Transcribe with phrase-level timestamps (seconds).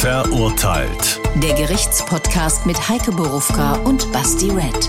[0.00, 1.20] Verurteilt.
[1.42, 4.88] Der Gerichtspodcast mit Heike Borufka und Basti Red.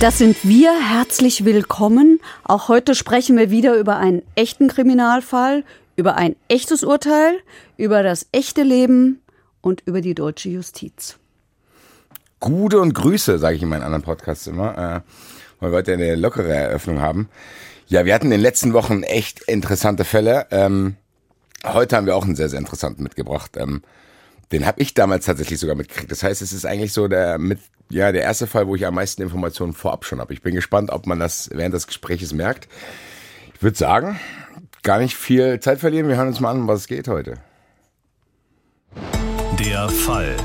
[0.00, 0.72] Das sind wir.
[0.72, 2.20] Herzlich willkommen.
[2.42, 5.62] Auch heute sprechen wir wieder über einen echten Kriminalfall,
[5.94, 7.34] über ein echtes Urteil,
[7.76, 9.20] über das echte Leben
[9.60, 11.18] und über die deutsche Justiz.
[12.40, 15.00] Gute und Grüße, sage ich in meinen anderen Podcasts immer, äh,
[15.60, 17.28] weil wir heute eine lockere Eröffnung haben.
[17.88, 20.46] Ja, wir hatten in den letzten Wochen echt interessante Fälle.
[20.50, 20.96] Ähm,
[21.64, 23.56] heute haben wir auch einen sehr, sehr interessanten mitgebracht.
[23.56, 23.82] Ähm,
[24.52, 26.10] den habe ich damals tatsächlich sogar mitgekriegt.
[26.10, 28.94] Das heißt, es ist eigentlich so der mit ja der erste Fall, wo ich am
[28.94, 30.32] meisten Informationen vorab schon habe.
[30.32, 32.68] Ich bin gespannt, ob man das während des Gesprächs merkt.
[33.54, 34.18] Ich würde sagen,
[34.82, 36.08] gar nicht viel Zeit verlieren.
[36.08, 37.38] Wir hören uns mal an, um was es geht heute.
[39.58, 40.36] Der Fall.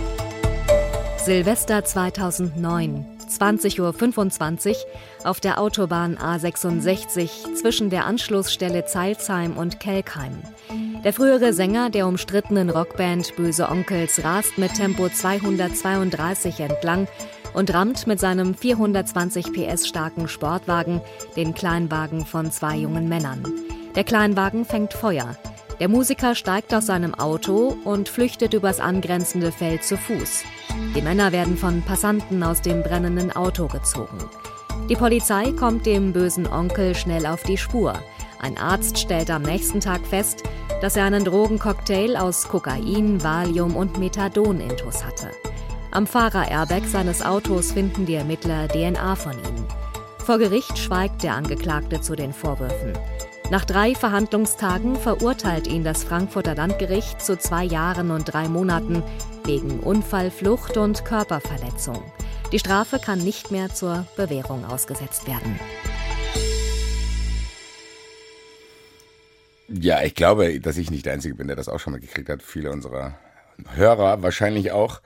[1.23, 4.75] Silvester 2009, 20.25 Uhr
[5.23, 10.43] auf der Autobahn A66 zwischen der Anschlussstelle Zeilsheim und Kelkheim.
[11.05, 17.07] Der frühere Sänger der umstrittenen Rockband Böse Onkels rast mit Tempo 232 entlang
[17.53, 21.01] und rammt mit seinem 420 PS starken Sportwagen
[21.35, 23.43] den Kleinwagen von zwei jungen Männern.
[23.95, 25.37] Der Kleinwagen fängt Feuer.
[25.79, 30.43] Der Musiker steigt aus seinem Auto und flüchtet übers angrenzende Feld zu Fuß.
[30.95, 34.17] Die Männer werden von Passanten aus dem brennenden Auto gezogen.
[34.89, 37.93] Die Polizei kommt dem bösen Onkel schnell auf die Spur.
[38.39, 40.43] Ein Arzt stellt am nächsten Tag fest,
[40.81, 45.29] dass er einen Drogencocktail aus Kokain, Valium und Methadon intus hatte.
[45.91, 49.65] Am Fahrer-Airbag seines Autos finden die Ermittler DNA von ihm.
[50.17, 52.93] Vor Gericht schweigt der Angeklagte zu den Vorwürfen.
[53.51, 59.03] Nach drei Verhandlungstagen verurteilt ihn das Frankfurter Landgericht zu zwei Jahren und drei Monaten
[59.45, 62.01] wegen Unfall, Flucht und Körperverletzung.
[62.51, 65.59] Die Strafe kann nicht mehr zur Bewährung ausgesetzt werden.
[69.77, 72.41] Ja, ich glaube, dass ich nicht der Einzige bin, der das auch schon mitgekriegt hat.
[72.41, 73.17] Viele unserer
[73.75, 75.01] Hörer wahrscheinlich auch.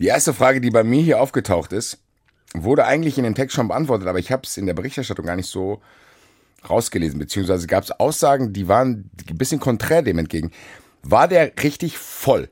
[0.00, 1.98] Die erste Frage, die bei mir hier aufgetaucht ist,
[2.54, 5.36] wurde eigentlich in dem Text schon beantwortet, aber ich habe es in der Berichterstattung gar
[5.36, 5.80] nicht so
[6.68, 10.52] rausgelesen, beziehungsweise gab es Aussagen, die waren ein bisschen konträr dem entgegen.
[11.02, 12.48] War der richtig voll?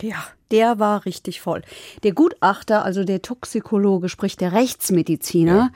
[0.00, 1.62] Ja, der war richtig voll.
[2.02, 5.70] Der Gutachter, also der Toxikologe, sprich der Rechtsmediziner, ja.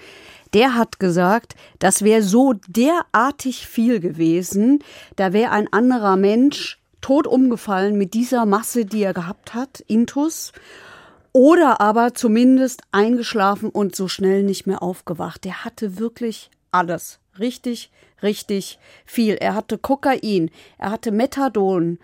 [0.55, 4.81] Der hat gesagt, das wäre so derartig viel gewesen,
[5.17, 10.53] da wäre ein anderer Mensch tot umgefallen mit dieser Masse, die er gehabt hat, Intus.
[11.33, 15.45] Oder aber zumindest eingeschlafen und so schnell nicht mehr aufgewacht.
[15.45, 17.21] Der hatte wirklich alles.
[17.39, 17.91] Richtig,
[18.23, 19.35] richtig viel.
[19.35, 21.99] Er hatte Kokain, er hatte Methadon,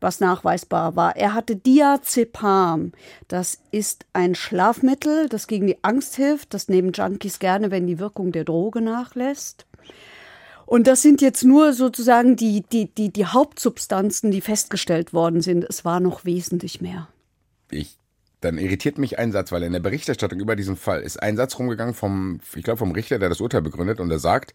[0.00, 1.16] was nachweisbar war.
[1.16, 2.92] Er hatte Diazepam.
[3.28, 6.54] Das ist ein Schlafmittel, das gegen die Angst hilft.
[6.54, 9.66] Das nehmen Junkies gerne, wenn die Wirkung der Droge nachlässt.
[10.66, 15.64] Und das sind jetzt nur sozusagen die, die, die, die Hauptsubstanzen, die festgestellt worden sind.
[15.68, 17.08] Es war noch wesentlich mehr.
[17.70, 18.00] Ich
[18.40, 21.58] dann irritiert mich ein Satz, weil in der Berichterstattung über diesen Fall ist ein Satz
[21.58, 24.54] rumgegangen vom, ich glaube, vom Richter, der das Urteil begründet und er sagt,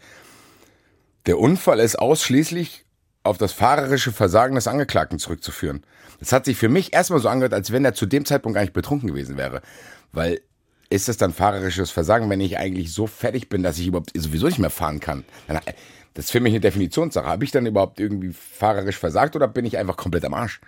[1.27, 2.84] der Unfall ist ausschließlich
[3.25, 5.83] auf das fahrerische Versagen des Angeklagten zurückzuführen.
[6.19, 8.61] Das hat sich für mich erstmal so angehört, als wenn er zu dem Zeitpunkt gar
[8.61, 9.61] nicht betrunken gewesen wäre.
[10.11, 10.41] Weil
[10.89, 14.45] ist das dann fahrerisches Versagen, wenn ich eigentlich so fertig bin, dass ich überhaupt sowieso
[14.45, 15.25] nicht mehr fahren kann?
[16.13, 17.25] Das ist für mich eine Definitionssache.
[17.27, 20.61] Habe ich dann überhaupt irgendwie fahrerisch versagt oder bin ich einfach komplett am Arsch?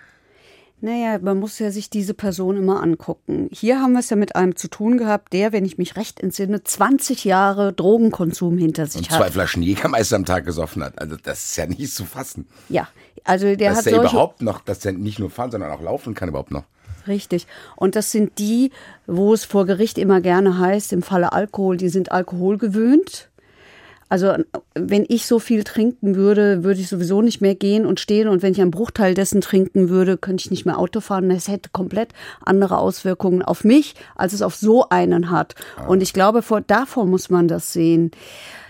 [0.80, 3.48] Naja, man muss ja sich diese Person immer angucken.
[3.50, 6.20] Hier haben wir es ja mit einem zu tun gehabt, der, wenn ich mich recht
[6.20, 9.20] entsinne, 20 Jahre Drogenkonsum hinter sich und hat.
[9.20, 11.00] Und zwei Flaschen Jägermeister am Tag gesoffen hat.
[11.00, 12.46] Also das ist ja nicht zu fassen.
[12.68, 12.86] Ja,
[13.24, 15.82] also der dass hat der solche überhaupt noch, dass der nicht nur fahren, sondern auch
[15.82, 16.64] laufen kann überhaupt noch.
[17.08, 17.46] Richtig.
[17.74, 18.70] Und das sind die,
[19.06, 23.27] wo es vor Gericht immer gerne heißt, im Falle Alkohol, die sind alkoholgewöhnt.
[24.08, 24.34] Also
[24.74, 28.28] wenn ich so viel trinken würde, würde ich sowieso nicht mehr gehen und stehen.
[28.28, 31.28] Und wenn ich einen Bruchteil dessen trinken würde, könnte ich nicht mehr Auto fahren.
[31.28, 32.10] Das hätte komplett
[32.44, 35.54] andere Auswirkungen auf mich, als es auf so einen hat.
[35.76, 35.86] Ah.
[35.86, 38.10] Und ich glaube, vor, davor muss man das sehen.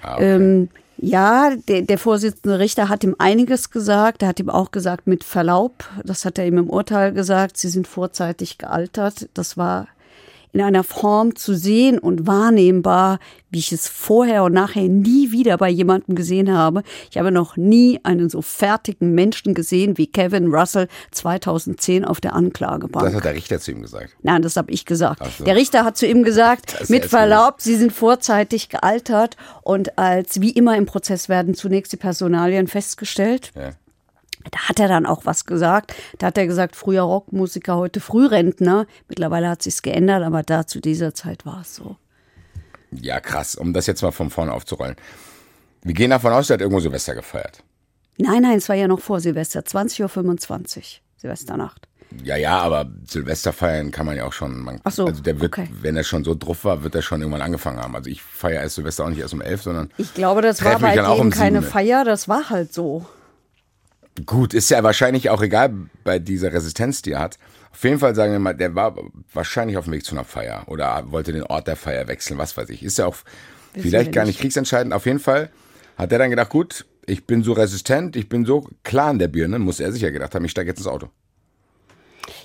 [0.03, 0.35] Ah, okay.
[0.35, 0.69] ähm,
[1.01, 4.23] ja, der, der Vorsitzende Richter hat ihm einiges gesagt.
[4.23, 7.69] Er hat ihm auch gesagt, mit Verlaub, das hat er ihm im Urteil gesagt, sie
[7.69, 9.29] sind vorzeitig gealtert.
[9.35, 9.87] Das war
[10.53, 13.19] in einer Form zu sehen und wahrnehmbar,
[13.51, 16.83] wie ich es vorher und nachher nie wieder bei jemandem gesehen habe.
[17.11, 22.35] Ich habe noch nie einen so fertigen Menschen gesehen wie Kevin Russell 2010 auf der
[22.35, 23.05] Anklagebank.
[23.05, 24.17] Das hat der Richter zu ihm gesagt.
[24.23, 25.23] Nein, das habe ich gesagt.
[25.39, 25.45] So.
[25.45, 30.51] Der Richter hat zu ihm gesagt, mit Verlaub, Sie sind vorzeitig gealtert und als wie
[30.51, 33.53] immer im Prozess werden zunächst die Personalien festgestellt.
[33.55, 33.73] Ja.
[34.51, 35.95] Da hat er dann auch was gesagt.
[36.19, 38.87] Da hat er gesagt, früher Rockmusiker, heute Frührentner.
[39.09, 41.97] Mittlerweile hat sich's geändert, aber da zu dieser Zeit war es so.
[42.91, 44.97] Ja, krass, um das jetzt mal von vorne aufzurollen.
[45.83, 47.63] Wir gehen davon aus, er hat irgendwo Silvester gefeiert.
[48.17, 50.83] Nein, nein, es war ja noch vor Silvester, 20.25 Uhr.
[51.17, 51.89] Silvesternacht.
[52.25, 54.61] Ja, ja, aber Silvester feiern kann man ja auch schon.
[54.61, 55.69] Man, Ach so, also der wird, okay.
[55.83, 57.95] wenn er schon so drauf war, wird er schon irgendwann angefangen haben.
[57.95, 60.79] Also ich feiere erst Silvester auch nicht erst um elf, sondern Ich glaube, das war
[60.79, 61.61] bei dem um keine.
[61.61, 63.05] Feier, das war halt so.
[64.27, 65.75] Gut, ist ja wahrscheinlich auch egal
[66.05, 67.39] bei dieser Resistenz, die er hat.
[67.73, 68.97] Auf jeden Fall sagen wir mal, der war
[69.33, 72.57] wahrscheinlich auf dem Weg zu einer Feier oder wollte den Ort der Feier wechseln, was
[72.57, 72.83] weiß ich.
[72.83, 73.17] Ist ja auch
[73.75, 74.35] wir vielleicht gar nicht.
[74.35, 74.93] nicht kriegsentscheidend.
[74.93, 75.51] Auf jeden Fall
[75.97, 79.29] hat er dann gedacht, gut, ich bin so resistent, ich bin so klar in der
[79.29, 81.09] Birne, muss er sicher gedacht haben, ich steige jetzt ins Auto.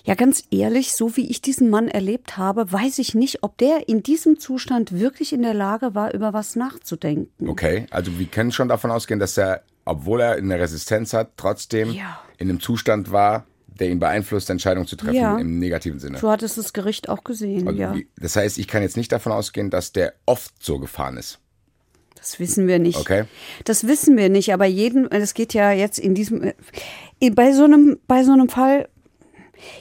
[0.05, 3.87] Ja, ganz ehrlich, so wie ich diesen Mann erlebt habe, weiß ich nicht, ob der
[3.89, 7.49] in diesem Zustand wirklich in der Lage war, über was nachzudenken.
[7.49, 11.91] Okay, also wir können schon davon ausgehen, dass er, obwohl er eine Resistenz hat, trotzdem
[11.91, 12.19] Ja.
[12.37, 15.37] in einem Zustand war, der ihn beeinflusst, Entscheidungen zu treffen Ja.
[15.37, 16.19] im negativen Sinne.
[16.19, 17.95] So hat es das Gericht auch gesehen, Also ja.
[18.17, 21.39] Das heißt, ich kann jetzt nicht davon ausgehen, dass der oft so gefahren ist.
[22.15, 22.97] Das wissen wir nicht.
[22.99, 23.25] Okay.
[23.65, 26.53] Das wissen wir nicht, aber jeden, es geht ja jetzt in diesem,
[27.33, 28.87] bei so einem, bei so einem Fall,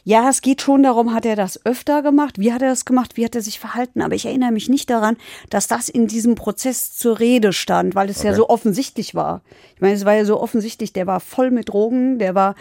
[0.04, 2.38] ja, es geht schon darum, hat er das öfter gemacht?
[2.38, 3.16] Wie hat er das gemacht?
[3.16, 4.02] Wie hat er sich verhalten?
[4.02, 5.16] Aber ich erinnere mich nicht daran,
[5.50, 8.36] dass das in diesem Prozess zur Rede stand, weil es ja Okay.
[8.36, 9.42] so offensichtlich war.
[9.74, 12.54] Ich meine, es war ja so offensichtlich, der war voll mit Drogen, der war,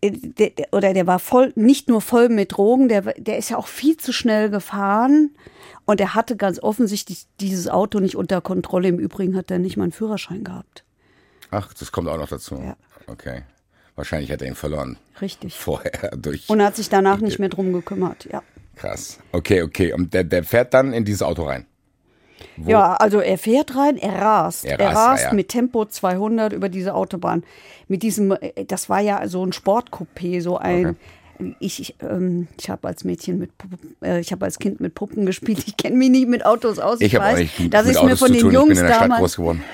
[0.00, 3.56] äh, der- oder der war voll, nicht nur voll mit Drogen, der, der ist ja
[3.56, 5.30] auch viel zu schnell gefahren.
[5.86, 8.88] Und er hatte ganz offensichtlich dieses Auto nicht unter Kontrolle.
[8.88, 10.82] Im Übrigen hat er nicht mal einen Führerschein gehabt.
[11.50, 12.54] Ach, das kommt auch noch dazu.
[12.56, 12.76] Ja.
[13.06, 13.42] Okay.
[13.96, 14.96] Wahrscheinlich hat er ihn verloren.
[15.20, 15.54] Richtig.
[15.54, 16.48] Vorher durch.
[16.50, 18.42] Und hat sich danach nicht mehr drum gekümmert, ja.
[18.76, 19.18] Krass.
[19.30, 19.92] Okay, okay.
[19.92, 21.64] Und der, der fährt dann in dieses Auto rein.
[22.56, 24.64] Wo- Ja, also er fährt rein, er rast.
[24.64, 27.44] Er Er rast, ja, mit Tempo 200 über diese Autobahn.
[27.86, 30.96] Mit diesem, äh, das war ja so ein Sportcoupé, so ein.
[31.60, 34.94] Ich, ich, ähm, ich habe als Mädchen mit Puppen, äh, ich habe als Kind mit
[34.94, 35.64] Puppen gespielt.
[35.66, 37.00] Ich kenne mich nicht mit Autos aus.
[37.00, 38.46] Ich habe auch weiß, nicht dass ich mir von den.
[38.46, 39.62] Ich Jungs bin in der Stadt damals, groß geworden.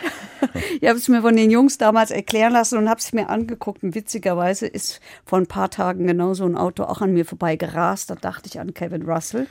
[0.80, 3.82] ich habe es mir von den Jungs damals erklären lassen und habe es mir angeguckt.
[3.82, 7.56] Und witzigerweise ist vor ein paar Tagen genau so ein Auto auch an mir vorbei
[7.56, 8.10] gerast.
[8.10, 9.46] Da dachte ich an Kevin Russell.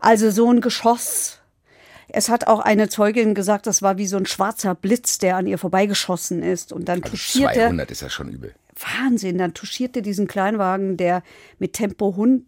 [0.00, 1.40] Also so ein Geschoss.
[2.08, 5.46] Es hat auch eine Zeugin gesagt, das war wie so ein schwarzer Blitz, der an
[5.46, 6.72] ihr vorbeigeschossen ist.
[6.72, 8.54] Und dann touchierte, 200 ist ja schon übel.
[8.78, 11.22] Wahnsinn, dann touchierte diesen Kleinwagen, der
[11.58, 12.44] mit Tempo 100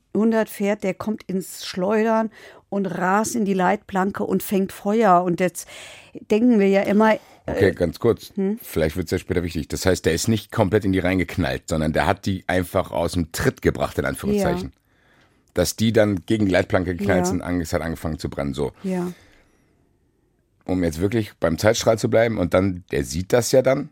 [0.47, 2.31] fährt, der kommt ins Schleudern
[2.69, 5.23] und rast in die Leitplanke und fängt Feuer.
[5.23, 5.69] Und jetzt
[6.31, 8.31] denken wir ja immer, Okay, ganz kurz.
[8.35, 8.59] Hm?
[8.62, 9.69] Vielleicht wird es ja später wichtig.
[9.69, 13.12] Das heißt, der ist nicht komplett in die reingeknallt, sondern der hat die einfach aus
[13.12, 14.73] dem Tritt gebracht, in Anführungszeichen.
[15.55, 17.25] Dass die dann gegen die Leitplanke geknallt Ja.
[17.25, 18.53] sind, ange- es hat angefangen zu brennen.
[18.53, 19.11] So, ja,
[20.67, 23.88] um jetzt wirklich beim Zeitstrahl zu bleiben und dann, der sieht das ja dann.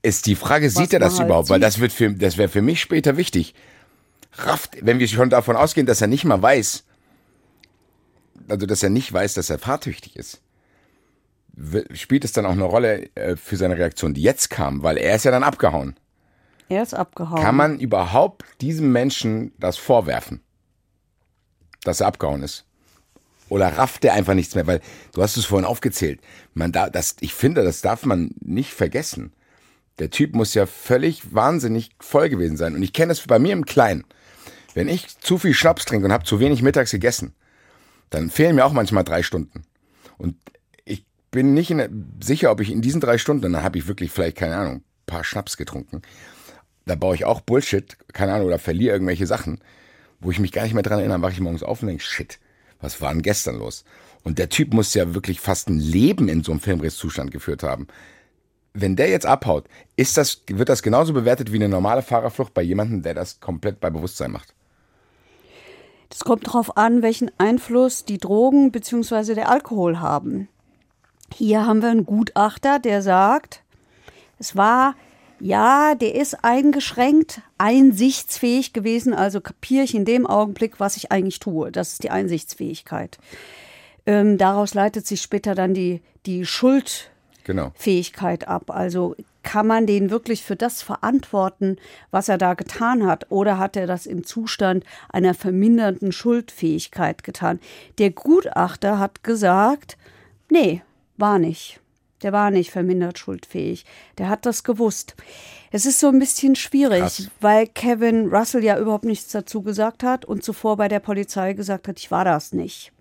[0.00, 1.50] Ist die Frage, sieht er das halt überhaupt?
[1.50, 1.64] Weil sieht.
[1.66, 3.54] das wird für, das wäre für mich später wichtig.
[4.46, 6.84] Rafft, wenn wir schon davon ausgehen, dass er nicht mal weiß,
[8.48, 10.40] also dass er nicht weiß, dass er fahrtüchtig ist,
[11.92, 15.16] spielt es dann auch eine Rolle äh, für seine Reaktion, die jetzt kam, weil er
[15.16, 15.98] ist ja dann abgehauen.
[16.68, 17.42] er ist abgehauen.
[17.42, 20.40] Kann man überhaupt diesem Menschen das vorwerfen,
[21.82, 22.64] dass er abgehauen ist?
[23.48, 24.66] Oder rafft er einfach nichts mehr?
[24.66, 24.80] Weil
[25.14, 26.20] du hast es vorhin aufgezählt.
[26.54, 29.32] Man da, das, ich finde, das darf man nicht vergessen.
[29.98, 32.74] Der Typ muss ja völlig wahnsinnig voll gewesen sein.
[32.74, 34.04] Und ich kenne das bei mir im Kleinen.
[34.78, 37.34] Wenn ich zu viel Schnaps trinke und habe zu wenig mittags gegessen,
[38.10, 39.64] dann fehlen mir auch manchmal drei Stunden.
[40.18, 40.36] Und
[40.84, 41.74] ich bin nicht
[42.22, 44.84] sicher, ob ich in diesen drei Stunden, dann habe ich wirklich vielleicht, keine Ahnung, ein
[45.04, 46.02] paar Schnaps getrunken.
[46.84, 49.58] Da baue ich auch Bullshit, keine Ahnung, oder verliere irgendwelche Sachen,
[50.20, 52.38] wo ich mich gar nicht mehr dran erinnere, wache ich morgens auf und denke, shit,
[52.80, 53.84] was war denn gestern los?
[54.22, 57.88] Und der Typ muss ja wirklich fast ein Leben in so einem Filmrisszustand geführt haben.
[58.74, 59.64] Wenn der jetzt abhaut,
[59.96, 63.80] ist das, wird das genauso bewertet wie eine normale Fahrerflucht bei jemandem, der das komplett
[63.80, 64.54] bei Bewusstsein macht.
[66.10, 69.34] Es kommt darauf an, welchen Einfluss die Drogen bzw.
[69.34, 70.48] der Alkohol haben.
[71.34, 73.62] Hier haben wir einen Gutachter, der sagt,
[74.38, 74.94] es war,
[75.40, 81.38] ja, der ist eingeschränkt, einsichtsfähig gewesen, also kapiere ich in dem Augenblick, was ich eigentlich
[81.38, 81.70] tue.
[81.70, 83.18] Das ist die Einsichtsfähigkeit.
[84.06, 87.10] Ähm, daraus leitet sich später dann die, die Schuld
[87.48, 87.72] Genau.
[87.74, 88.70] Fähigkeit ab.
[88.70, 91.78] Also kann man den wirklich für das verantworten,
[92.10, 93.24] was er da getan hat?
[93.30, 97.58] Oder hat er das im Zustand einer verminderten Schuldfähigkeit getan?
[97.96, 99.96] Der Gutachter hat gesagt,
[100.50, 100.82] nee,
[101.16, 101.80] war nicht.
[102.22, 103.86] Der war nicht vermindert schuldfähig.
[104.18, 105.14] Der hat das gewusst.
[105.70, 107.30] Es ist so ein bisschen schwierig, Krass.
[107.40, 111.88] weil Kevin Russell ja überhaupt nichts dazu gesagt hat und zuvor bei der Polizei gesagt
[111.88, 112.92] hat, ich war das nicht.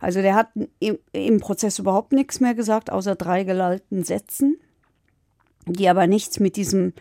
[0.00, 0.48] Also der hat
[0.78, 4.58] im, im Prozess überhaupt nichts mehr gesagt, außer drei gelallten Sätzen,
[5.66, 6.92] die aber nichts mit diesem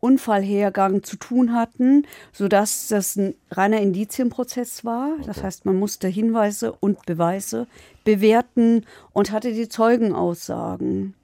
[0.00, 5.16] Unfallhergang zu tun hatten, sodass das ein reiner Indizienprozess war.
[5.26, 7.66] Das heißt, man musste Hinweise und Beweise
[8.04, 11.14] bewerten und hatte die Zeugenaussagen.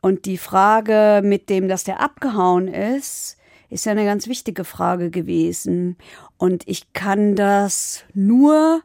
[0.00, 3.36] Und die Frage mit dem, dass der abgehauen ist,
[3.68, 5.96] ist ja eine ganz wichtige Frage gewesen.
[6.38, 8.82] Und ich kann das nur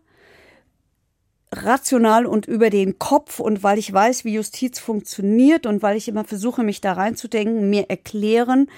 [1.66, 6.08] rational und über den Kopf und weil ich weiß, wie Justiz funktioniert und weil ich
[6.08, 8.70] immer versuche, mich da reinzudenken, mir erklären,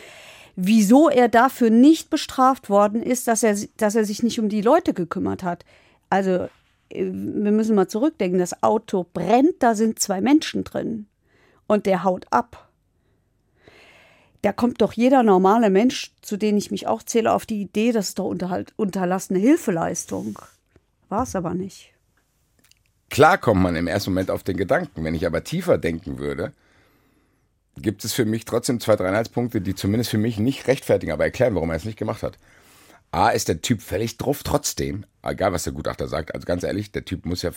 [0.55, 4.61] wieso er dafür nicht bestraft worden ist, dass er, dass er sich nicht um die
[4.61, 5.65] Leute gekümmert hat.
[6.09, 6.49] Also,
[6.89, 11.07] äh, wir müssen mal zurückdenken, das Auto brennt, da sind zwei Menschen drin
[11.67, 12.69] und der haut ab.
[14.41, 17.91] Da kommt doch jeder normale Mensch, zu dem ich mich auch zähle, auf die Idee,
[17.91, 20.39] das ist doch unterlassene Hilfeleistung.
[21.09, 21.93] War es aber nicht.
[23.09, 25.03] Klar kommt man im ersten Moment auf den Gedanken.
[25.03, 26.53] Wenn ich aber tiefer denken würde,
[27.77, 31.23] gibt es für mich trotzdem zwei, drei Anhaltspunkte, die zumindest für mich nicht rechtfertigen, aber
[31.23, 32.37] erklären, warum er es nicht gemacht hat.
[33.11, 36.35] A, ist der Typ völlig drauf trotzdem, egal was der Gutachter sagt.
[36.35, 37.49] Also ganz ehrlich, der Typ muss ja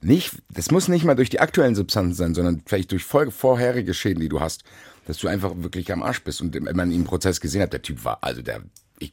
[0.00, 4.20] nicht, das muss nicht mal durch die aktuellen Substanzen sein, sondern vielleicht durch vorherige Schäden,
[4.20, 4.64] die du hast,
[5.06, 6.40] dass du einfach wirklich am Arsch bist.
[6.40, 8.62] Und wenn man ihn im Prozess gesehen hat, der Typ war, also der,
[8.98, 9.12] ich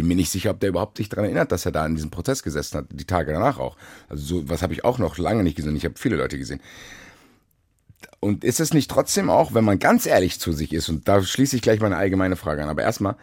[0.00, 2.10] bin mir nicht sicher, ob der überhaupt sich daran erinnert, dass er da in diesem
[2.10, 3.76] Prozess gesessen hat, die Tage danach auch.
[4.08, 5.76] Also so was habe ich auch noch lange nicht gesehen.
[5.76, 6.60] Ich habe viele Leute gesehen.
[8.20, 11.22] Und ist es nicht trotzdem auch, wenn man ganz ehrlich zu sich ist, und da
[11.22, 13.16] schließe ich gleich meine allgemeine Frage an, aber erstmal,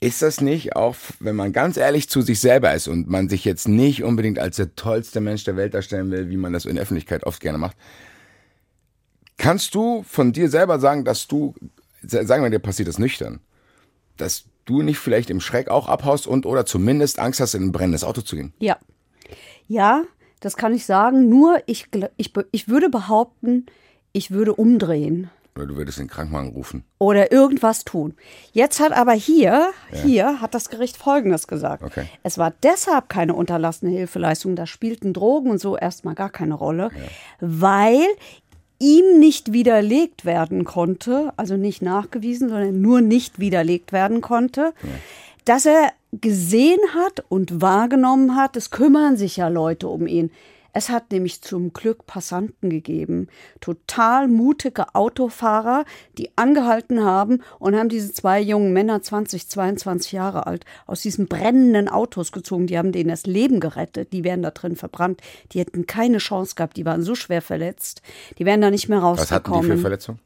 [0.00, 3.44] ist das nicht auch, wenn man ganz ehrlich zu sich selber ist und man sich
[3.44, 6.76] jetzt nicht unbedingt als der tollste Mensch der Welt darstellen will, wie man das in
[6.76, 7.76] der Öffentlichkeit oft gerne macht,
[9.36, 11.54] kannst du von dir selber sagen, dass du,
[12.02, 13.40] sagen wir dir passiert das nüchtern,
[14.16, 17.72] dass du nicht vielleicht im Schreck auch abhaust und oder zumindest Angst hast, in ein
[17.72, 18.54] brennendes Auto zu gehen?
[18.58, 18.78] Ja.
[19.66, 20.04] Ja,
[20.40, 21.28] das kann ich sagen.
[21.28, 23.66] Nur ich, ich, ich würde behaupten,
[24.12, 25.30] ich würde umdrehen.
[25.56, 26.84] Oder du würdest den Krankenwagen rufen.
[26.98, 28.14] Oder irgendwas tun.
[28.52, 29.98] Jetzt hat aber hier, ja.
[29.98, 31.82] hier hat das Gericht Folgendes gesagt.
[31.82, 32.06] Okay.
[32.22, 36.90] Es war deshalb keine unterlassene Hilfeleistung, da spielten Drogen und so erstmal gar keine Rolle,
[36.94, 37.02] ja.
[37.40, 38.06] weil
[38.80, 44.88] ihm nicht widerlegt werden konnte, also nicht nachgewiesen, sondern nur nicht widerlegt werden konnte, ja.
[45.44, 50.30] dass er gesehen hat und wahrgenommen hat, es kümmern sich ja Leute um ihn.
[50.72, 53.28] Es hat nämlich zum Glück Passanten gegeben,
[53.60, 55.84] total mutige Autofahrer,
[56.16, 61.26] die angehalten haben und haben diese zwei jungen Männer, 20, 22 Jahre alt, aus diesen
[61.26, 62.66] brennenden Autos gezogen.
[62.66, 64.12] Die haben denen das Leben gerettet.
[64.12, 65.20] Die wären da drin verbrannt.
[65.52, 66.76] Die hätten keine Chance gehabt.
[66.76, 68.02] Die waren so schwer verletzt.
[68.38, 69.44] Die wären da nicht mehr rausgekommen.
[69.44, 70.20] Was hatten die für Verletzungen?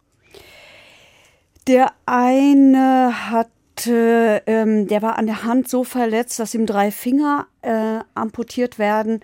[1.66, 3.48] Der eine hat
[3.86, 9.20] ähm, der war an der Hand so verletzt, dass ihm drei Finger äh, amputiert werden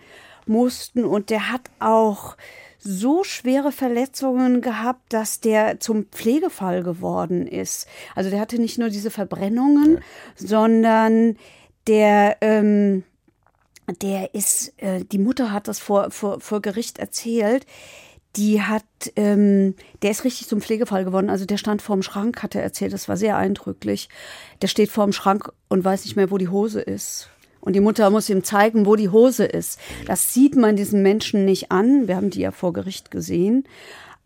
[0.47, 1.05] mussten.
[1.05, 2.37] Und der hat auch
[2.79, 7.87] so schwere Verletzungen gehabt, dass der zum Pflegefall geworden ist.
[8.15, 10.01] Also der hatte nicht nur diese Verbrennungen,
[10.35, 11.37] sondern
[11.87, 13.05] der, ähm,
[14.01, 17.67] der ist, äh, die Mutter hat das vor, vor, vor Gericht erzählt.
[18.37, 18.85] Die hat,
[19.17, 21.29] ähm, der ist richtig zum Pflegefall geworden.
[21.29, 22.93] Also der stand vorm Schrank, hat er erzählt.
[22.93, 24.09] Das war sehr eindrücklich.
[24.63, 27.29] Der steht vorm Schrank und weiß nicht mehr, wo die Hose ist.
[27.61, 29.79] Und die Mutter muss ihm zeigen, wo die Hose ist.
[30.07, 32.09] Das sieht man diesen Menschen nicht an.
[32.09, 33.65] Wir haben die ja vor Gericht gesehen.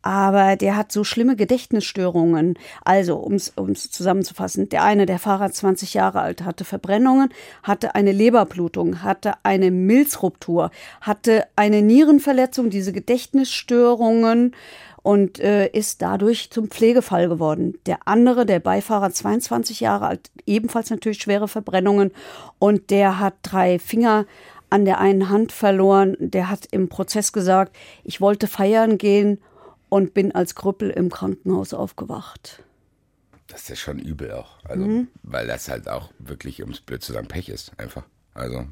[0.02, 2.58] Aber der hat so schlimme Gedächtnisstörungen.
[2.84, 7.30] Also, um es zusammenzufassen, der eine, der Fahrer 20 Jahre alt, hatte Verbrennungen,
[7.62, 14.54] hatte eine Leberblutung, hatte eine Milzruptur, hatte eine Nierenverletzung, diese Gedächtnisstörungen
[15.04, 17.78] und äh, ist dadurch zum Pflegefall geworden.
[17.84, 22.10] Der andere, der Beifahrer, 22 Jahre alt, ebenfalls natürlich schwere Verbrennungen
[22.58, 24.24] und der hat drei Finger
[24.70, 26.16] an der einen Hand verloren.
[26.18, 29.42] Der hat im Prozess gesagt, ich wollte feiern gehen
[29.90, 32.62] und bin als Krüppel im Krankenhaus aufgewacht.
[33.48, 34.64] Das ist ja schon übel auch.
[34.64, 35.08] Also, mhm.
[35.22, 38.04] weil das halt auch wirklich, um es blöd zu sagen, Pech ist, einfach.
[38.32, 38.64] Also.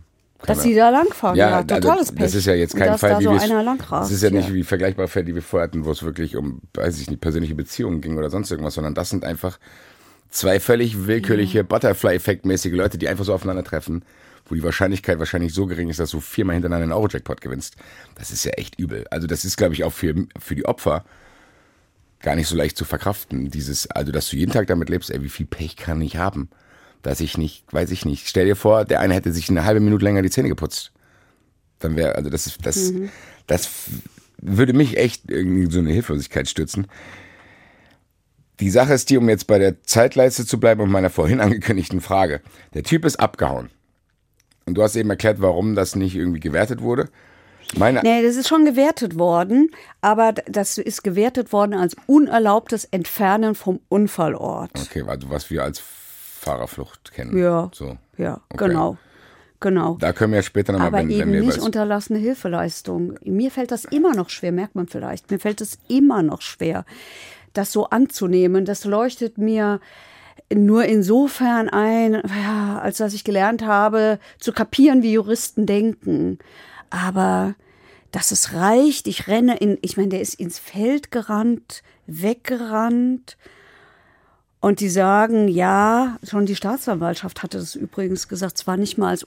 [0.47, 2.25] Dass sie da langfahren, ja, ja totales also, Pech.
[2.25, 4.65] Das ist ja jetzt kein Fall, da wie so wir Das ist ja nicht wie
[4.65, 8.01] vergleichbare Fälle, die wir vorher hatten, wo es wirklich um, weiß ich nicht, persönliche Beziehungen
[8.01, 9.59] ging oder sonst irgendwas, sondern das sind einfach
[10.31, 11.63] zwei völlig willkürliche, ja.
[11.63, 14.05] Butterfly-Effekt-mäßige Leute, die einfach so aufeinandertreffen,
[14.47, 17.77] wo die Wahrscheinlichkeit wahrscheinlich so gering ist, dass du viermal hintereinander einen Euro-Jackpot gewinnst.
[18.17, 19.07] Das ist ja echt übel.
[19.11, 21.05] Also das ist, glaube ich, auch für, für die Opfer
[22.21, 23.51] gar nicht so leicht zu verkraften.
[23.51, 26.49] Dieses, also dass du jeden Tag damit lebst, ey, wie viel Pech kann ich haben?
[27.03, 28.29] Dass ich nicht, weiß ich nicht.
[28.29, 30.93] Stell dir vor, der eine hätte sich eine halbe Minute länger die Zähne geputzt.
[31.81, 33.11] Dann wäre, also das ist, das, mhm.
[33.47, 33.69] das
[34.41, 36.87] würde mich echt irgendwie so eine Hilflosigkeit stützen.
[38.61, 42.01] Die Sache ist die, um jetzt bei der Zeitleiste zu bleiben und meiner vorhin angekündigten
[42.01, 42.41] Frage.
[42.75, 43.71] Der Typ ist abgehauen.
[44.65, 47.09] Und du hast eben erklärt, warum das nicht irgendwie gewertet wurde.
[47.77, 53.55] Meine nee, das ist schon gewertet worden, aber das ist gewertet worden als unerlaubtes Entfernen
[53.55, 54.71] vom Unfallort.
[54.75, 55.83] Okay, also was wir als
[56.43, 57.37] Fahrerflucht kennen.
[57.39, 57.71] Ja.
[57.73, 57.97] So.
[58.19, 58.69] Ja, okay.
[58.69, 58.99] genau.
[59.61, 59.97] Genau.
[60.01, 63.15] Da können wir ja später nochmal, Aber wenn, eben wenn wir nicht unterlassene Hilfeleistung.
[63.23, 65.31] Mir fällt das immer noch schwer, merkt man vielleicht.
[65.31, 66.85] Mir fällt es immer noch schwer,
[67.53, 68.65] das so anzunehmen.
[68.65, 69.79] Das leuchtet mir
[70.53, 76.41] nur insofern ein, ja, als dass ich gelernt habe, zu kapieren, wie Juristen denken.
[76.91, 77.55] Aber
[78.11, 83.37] dass es reicht, ich renne in, ich meine, der ist ins Feld gerannt, weggerannt,
[84.63, 89.27] und die sagen, ja, schon die Staatsanwaltschaft hatte das übrigens gesagt, zwar nicht mal als,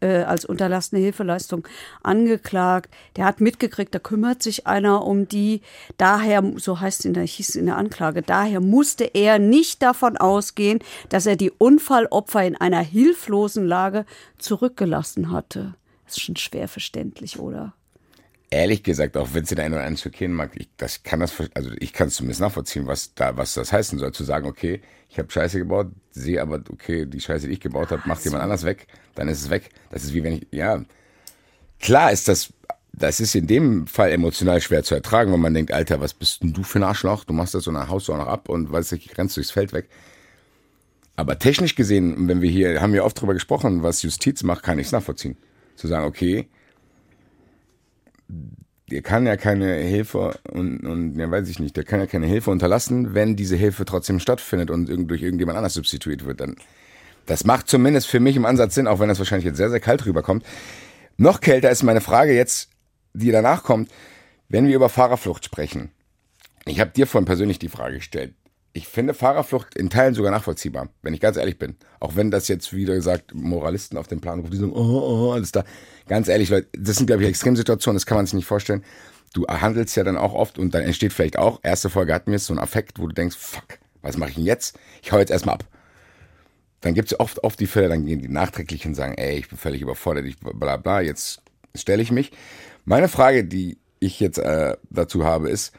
[0.00, 1.66] äh, als unterlassene Hilfeleistung
[2.04, 2.88] angeklagt.
[3.16, 5.62] Der hat mitgekriegt, da kümmert sich einer um die.
[5.98, 10.78] Daher, so heißt in der, hieß in der Anklage, daher musste er nicht davon ausgehen,
[11.08, 14.06] dass er die Unfallopfer in einer hilflosen Lage
[14.38, 15.74] zurückgelassen hatte.
[16.04, 17.74] Das ist schon schwer verständlich, oder?
[18.50, 21.32] Ehrlich gesagt, auch wenn es den einen oder anderen schockieren mag, ich, das kann das,
[21.54, 24.80] also ich kann es zumindest nachvollziehen, was da, was das heißen soll, zu sagen, okay,
[25.08, 28.42] ich habe Scheiße gebaut, sehe aber, okay, die Scheiße, die ich gebaut habe, macht jemand
[28.42, 29.70] anders weg, dann ist es weg.
[29.90, 30.84] Das ist wie wenn ich, ja,
[31.78, 32.52] klar ist das,
[32.92, 36.42] das ist in dem Fall emotional schwer zu ertragen, wenn man denkt, Alter, was bist
[36.42, 37.24] denn du für ein Arschloch?
[37.24, 39.72] Du machst das dann haust du auch noch ab und weißt du, rennst durchs Feld
[39.72, 39.88] weg.
[41.14, 44.78] Aber technisch gesehen, wenn wir hier, haben wir oft drüber gesprochen, was Justiz macht, kann
[44.78, 45.36] ich es nachvollziehen.
[45.76, 46.48] Zu sagen, okay,
[48.90, 52.26] der kann ja keine Hilfe und, und ja, weiß ich nicht, der kann ja keine
[52.26, 56.40] Hilfe unterlassen, wenn diese Hilfe trotzdem stattfindet und durch irgendjemand anders substituiert wird.
[56.40, 56.56] Dann,
[57.26, 59.80] das macht zumindest für mich im Ansatz Sinn, auch wenn das wahrscheinlich jetzt sehr, sehr
[59.80, 60.44] kalt rüberkommt.
[61.16, 62.70] Noch kälter ist meine Frage jetzt,
[63.12, 63.90] die danach kommt,
[64.48, 65.90] wenn wir über Fahrerflucht sprechen.
[66.66, 68.34] Ich habe dir vorhin persönlich die Frage gestellt
[68.72, 71.76] ich finde Fahrerflucht in Teilen sogar nachvollziehbar, wenn ich ganz ehrlich bin.
[71.98, 75.32] Auch wenn das jetzt wieder gesagt Moralisten auf den Plan rufen, die sagen, oh, oh,
[75.32, 75.64] alles da.
[76.06, 78.84] Ganz ehrlich, Leute, das sind, glaube ich, Extremsituationen, das kann man sich nicht vorstellen.
[79.32, 82.36] Du handelst ja dann auch oft und dann entsteht vielleicht auch, erste Folge hatten wir
[82.36, 84.78] es, so ein Affekt, wo du denkst, fuck, was mache ich denn jetzt?
[85.02, 85.64] Ich hau jetzt erstmal ab.
[86.80, 89.48] Dann gibt es oft, oft die Fälle, dann gehen die nachträglich und sagen, ey, ich
[89.48, 91.42] bin völlig überfordert, ich bla bla, jetzt
[91.74, 92.32] stelle ich mich.
[92.84, 95.72] Meine Frage, die ich jetzt äh, dazu habe, ist,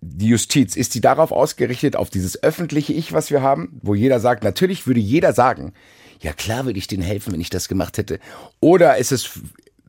[0.00, 4.20] die Justiz, ist die darauf ausgerichtet, auf dieses öffentliche Ich, was wir haben, wo jeder
[4.20, 5.72] sagt, natürlich würde jeder sagen,
[6.20, 8.18] ja klar würde ich denen helfen, wenn ich das gemacht hätte.
[8.60, 9.40] Oder ist es,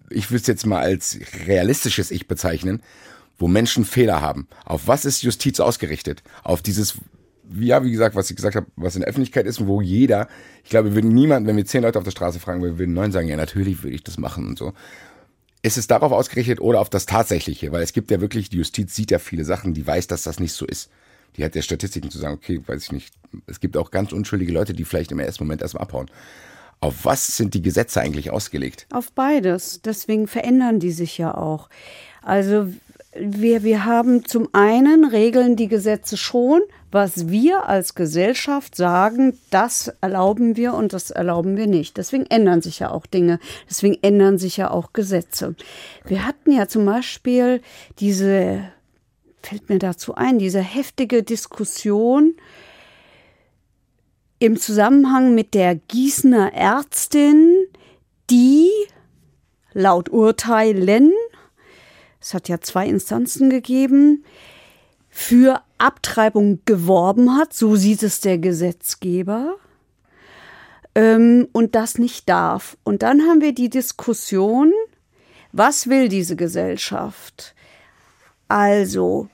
[0.09, 2.81] ich würde es jetzt mal als realistisches Ich bezeichnen,
[3.38, 4.47] wo Menschen Fehler haben.
[4.65, 6.23] Auf was ist Justiz ausgerichtet?
[6.43, 6.97] Auf dieses,
[7.57, 10.27] ja, wie gesagt, was ich gesagt habe, was in der Öffentlichkeit ist, wo jeder,
[10.63, 12.93] ich glaube, wir würden niemand, wenn wir zehn Leute auf der Straße fragen, wir würden
[12.93, 14.73] neun sagen, ja, natürlich würde ich das machen und so.
[15.63, 17.71] Ist es darauf ausgerichtet oder auf das Tatsächliche?
[17.71, 20.39] Weil es gibt ja wirklich, die Justiz sieht ja viele Sachen, die weiß, dass das
[20.39, 20.89] nicht so ist.
[21.38, 23.13] Die hat ja Statistiken zu sagen, okay, weiß ich nicht.
[23.47, 26.10] Es gibt auch ganz unschuldige Leute, die vielleicht im ersten Moment erstmal abhauen.
[26.80, 28.88] Auf was sind die Gesetze eigentlich ausgelegt?
[28.91, 29.82] Auf beides.
[29.84, 31.69] Deswegen verändern die sich ja auch.
[32.24, 32.74] Also
[33.13, 39.93] wir, wir haben zum einen regeln die Gesetze schon, was wir als Gesellschaft sagen, das
[40.01, 41.97] erlauben wir und das erlauben wir nicht.
[41.97, 43.39] Deswegen ändern sich ja auch Dinge.
[43.69, 45.56] Deswegen ändern sich ja auch Gesetze.
[46.06, 47.62] Wir hatten ja zum Beispiel
[47.99, 48.63] diese,
[49.41, 52.36] fällt mir dazu ein, diese heftige Diskussion
[54.39, 57.56] im Zusammenhang mit der Gießener Ärztin,
[58.30, 58.69] die
[59.73, 61.12] laut Urteilen
[62.21, 64.23] es hat ja zwei Instanzen gegeben,
[65.10, 69.55] für Abtreibung geworben hat, so sieht es der Gesetzgeber,
[70.95, 72.77] ähm, und das nicht darf.
[72.83, 74.71] Und dann haben wir die Diskussion,
[75.51, 77.55] was will diese Gesellschaft?
[78.47, 79.29] Also,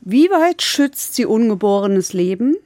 [0.00, 2.56] wie weit schützt sie ungeborenes Leben?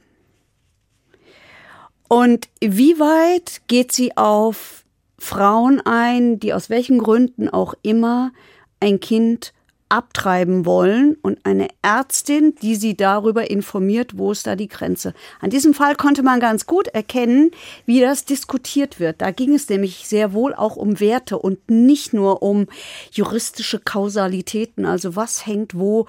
[2.07, 4.83] Und wie weit geht sie auf
[5.17, 8.31] Frauen ein, die aus welchen Gründen auch immer
[8.79, 9.53] ein Kind
[9.89, 15.13] abtreiben wollen und eine Ärztin, die sie darüber informiert, wo ist da die Grenze.
[15.39, 17.51] An diesem Fall konnte man ganz gut erkennen,
[17.85, 19.21] wie das diskutiert wird.
[19.21, 22.67] Da ging es nämlich sehr wohl auch um Werte und nicht nur um
[23.11, 26.07] juristische Kausalitäten, also was hängt wo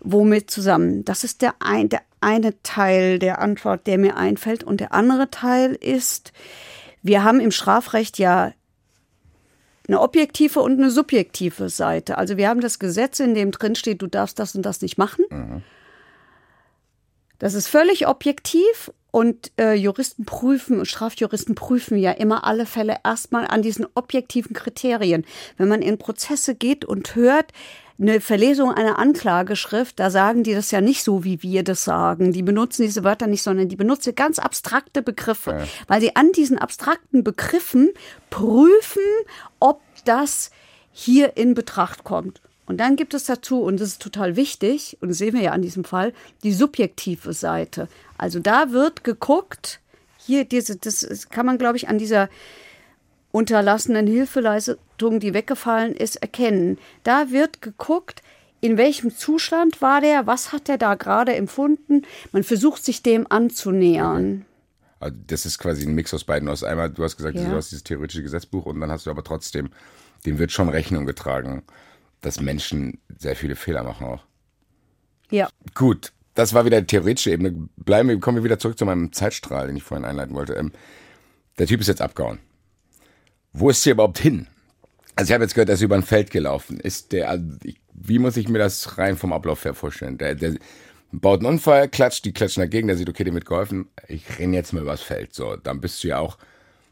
[0.00, 1.04] womit zusammen.
[1.04, 4.64] Das ist der, ein, der eine Teil der Antwort, der mir einfällt.
[4.64, 6.32] Und der andere Teil ist,
[7.02, 8.52] wir haben im Strafrecht ja
[9.88, 12.18] eine objektive und eine subjektive Seite.
[12.18, 14.98] Also wir haben das Gesetz, in dem drin steht, du darfst das und das nicht
[14.98, 15.24] machen.
[15.30, 15.62] Mhm.
[17.38, 23.46] Das ist völlig objektiv und äh, Juristen prüfen, Strafjuristen prüfen ja immer alle Fälle erstmal
[23.46, 25.24] an diesen objektiven Kriterien.
[25.56, 27.52] Wenn man in Prozesse geht und hört,
[28.00, 32.32] eine Verlesung einer Anklageschrift, da sagen die das ja nicht so, wie wir das sagen.
[32.32, 35.66] Die benutzen diese Wörter nicht, sondern die benutzen ganz abstrakte Begriffe, ja.
[35.88, 37.90] weil sie an diesen abstrakten Begriffen
[38.30, 39.02] prüfen,
[39.58, 40.50] ob das
[40.92, 42.40] hier in Betracht kommt.
[42.66, 45.52] Und dann gibt es dazu, und das ist total wichtig, und das sehen wir ja
[45.52, 47.88] an diesem Fall, die subjektive Seite.
[48.16, 49.80] Also da wird geguckt,
[50.18, 52.28] hier diese, das kann man, glaube ich, an dieser
[53.32, 54.76] unterlassenen Hilfeleistung,
[55.20, 56.78] die weggefallen ist, erkennen.
[57.02, 58.22] Da wird geguckt,
[58.60, 62.02] in welchem Zustand war der, was hat er da gerade empfunden.
[62.32, 64.44] Man versucht sich dem anzunähern.
[65.00, 66.46] Also das ist quasi ein Mix aus beiden.
[66.46, 67.48] Du hast einmal, du hast gesagt, Ja.
[67.48, 69.70] du hast dieses theoretische Gesetzbuch und dann hast du aber trotzdem,
[70.26, 71.62] dem wird schon Rechnung getragen,
[72.20, 74.24] dass Menschen sehr viele Fehler machen auch.
[75.30, 75.48] Ja.
[75.74, 77.68] Gut, das war wieder die theoretische Ebene.
[77.76, 80.54] Bleiben wir, kommen wir wieder zurück zu meinem Zeitstrahl, den ich vorhin einleiten wollte.
[80.54, 80.72] Ähm,
[81.58, 82.40] der Typ ist jetzt abgehauen.
[83.52, 84.48] Wo ist hier überhaupt hin?
[85.18, 86.78] Also ich habe jetzt gehört, er ist über ein Feld gelaufen.
[86.78, 90.16] Ist der, also ich, wie muss ich mir das rein vom Ablauf her vorstellen?
[90.16, 90.54] Der, der
[91.10, 93.88] baut einen Unfall, klatscht, die klatschen dagegen, der sieht, okay, dem wird geholfen.
[94.06, 95.34] Ich renne jetzt mal übers Feld.
[95.34, 96.38] So, dann bist du ja auch,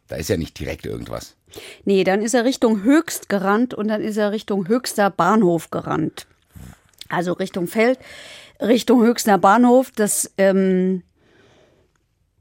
[0.09, 1.37] da ist ja nicht direkt irgendwas.
[1.85, 6.27] Nee, dann ist er Richtung Höchst gerannt und dann ist er Richtung Höchster Bahnhof gerannt.
[7.09, 8.01] Also Richtung Feld,
[8.61, 9.93] Richtung Höchster Bahnhof.
[9.95, 11.05] Das ähm,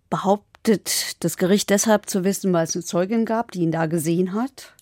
[0.10, 4.34] behauptet das Gericht deshalb zu wissen, weil es eine Zeugin gab, die ihn da gesehen
[4.34, 4.75] hat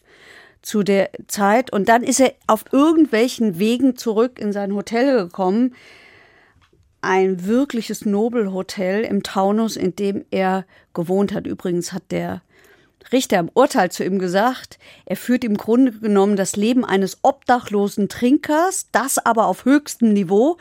[0.63, 1.71] zu der Zeit.
[1.71, 5.75] Und dann ist er auf irgendwelchen Wegen zurück in sein Hotel gekommen.
[7.01, 11.45] Ein wirkliches Nobelhotel im Taunus, in dem er gewohnt hat.
[11.45, 12.41] Übrigens hat der
[13.11, 18.07] Richter im Urteil zu ihm gesagt, er führt im Grunde genommen das Leben eines obdachlosen
[18.07, 20.57] Trinkers, das aber auf höchstem Niveau.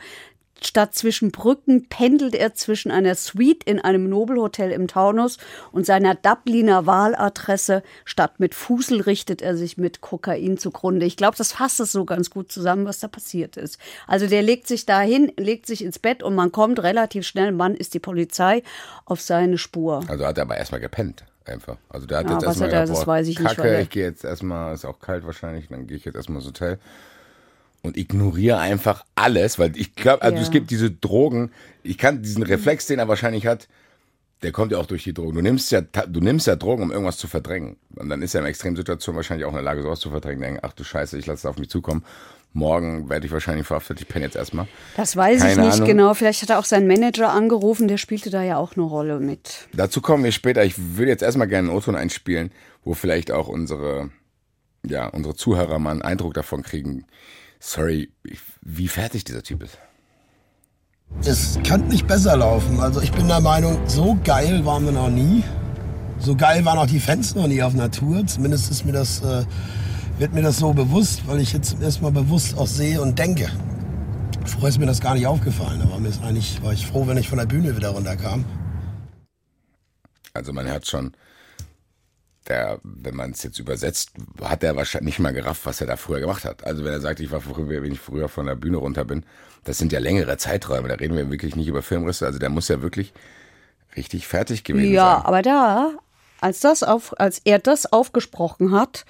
[0.65, 5.37] Statt zwischen Brücken pendelt er zwischen einer Suite in einem Nobelhotel im Taunus
[5.71, 7.83] und seiner Dubliner Wahladresse.
[8.05, 11.05] Statt mit Fusel richtet er sich mit Kokain zugrunde.
[11.05, 13.77] Ich glaube, das fasst es so ganz gut zusammen, was da passiert ist.
[14.07, 17.75] Also der legt sich dahin, legt sich ins Bett und man kommt relativ schnell, Mann
[17.75, 18.63] ist die Polizei
[19.05, 20.01] auf seine Spur.
[20.07, 21.23] Also hat er aber erstmal gepennt.
[21.45, 21.75] Einfach.
[21.89, 23.89] Also der hat Ja, jetzt erstmal er- gedacht, das weiß ich nicht, Kacke, er- ich
[23.89, 26.79] gehe jetzt erstmal, ist auch kalt wahrscheinlich, dann gehe ich jetzt erstmal ins Hotel
[27.83, 30.41] und ignoriere einfach alles, weil ich glaube, also Ja.
[30.43, 31.51] es gibt diese Drogen,
[31.83, 33.67] ich kann diesen Reflex, den er wahrscheinlich hat,
[34.41, 35.35] der kommt ja auch durch die Drogen.
[35.35, 37.77] Du nimmst ja, du nimmst ja Drogen, um irgendwas zu verdrängen.
[37.95, 40.41] Und dann ist er in Extremsituationen wahrscheinlich auch in der Lage, sowas zu verdrängen.
[40.41, 42.03] Denken, ach du Scheiße, ich lasse es auf mich zukommen.
[42.51, 44.67] Morgen werde ich wahrscheinlich verhaftet, ich penne jetzt erstmal.
[44.95, 45.87] Das weiß ich Keine nicht Ahnung.
[45.87, 46.13] genau.
[46.13, 49.67] Vielleicht hat er auch seinen Manager angerufen, der spielte da ja auch eine Rolle mit.
[49.73, 50.63] Dazu kommen wir später.
[50.63, 52.51] Ich würde jetzt erstmal gerne einen O-Ton einspielen,
[52.83, 54.09] wo vielleicht auch unsere,
[54.85, 57.05] ja, unsere Zuhörer mal einen Eindruck davon kriegen.
[57.65, 58.11] Sorry,
[58.61, 59.77] wie fertig dieser Typ ist.
[61.23, 62.81] Es kann nicht besser laufen.
[62.81, 65.45] Also ich bin der Meinung, so geil waren wir noch nie.
[66.19, 68.27] So geil waren auch die Fans noch nie auf Natur.
[68.27, 69.45] Zumindest ist mir das, äh,
[70.17, 73.49] wird mir das so bewusst, weil ich jetzt erstmal bewusst auch sehe und denke.
[74.45, 75.79] Vorher ist mir das gar nicht aufgefallen.
[75.79, 78.43] Da war, mir eigentlich, war ich froh, wenn ich von der Bühne wieder runterkam.
[80.33, 81.13] Also man hört schon,
[82.47, 85.95] der, wenn man es jetzt übersetzt, hat er wahrscheinlich nicht mal gerafft, was er da
[85.95, 86.63] früher gemacht hat.
[86.65, 89.25] Also wenn er sagt, ich war früher, wenn ich früher von der Bühne runter bin,
[89.63, 90.89] das sind ja längere Zeiträume.
[90.89, 92.25] Da reden wir wirklich nicht über Filmrisse.
[92.25, 93.13] Also der muss ja wirklich
[93.95, 95.25] richtig fertig gewesen Ja, sein.
[95.25, 95.93] aber da,
[96.41, 99.05] als, das auf, als er das aufgesprochen hat,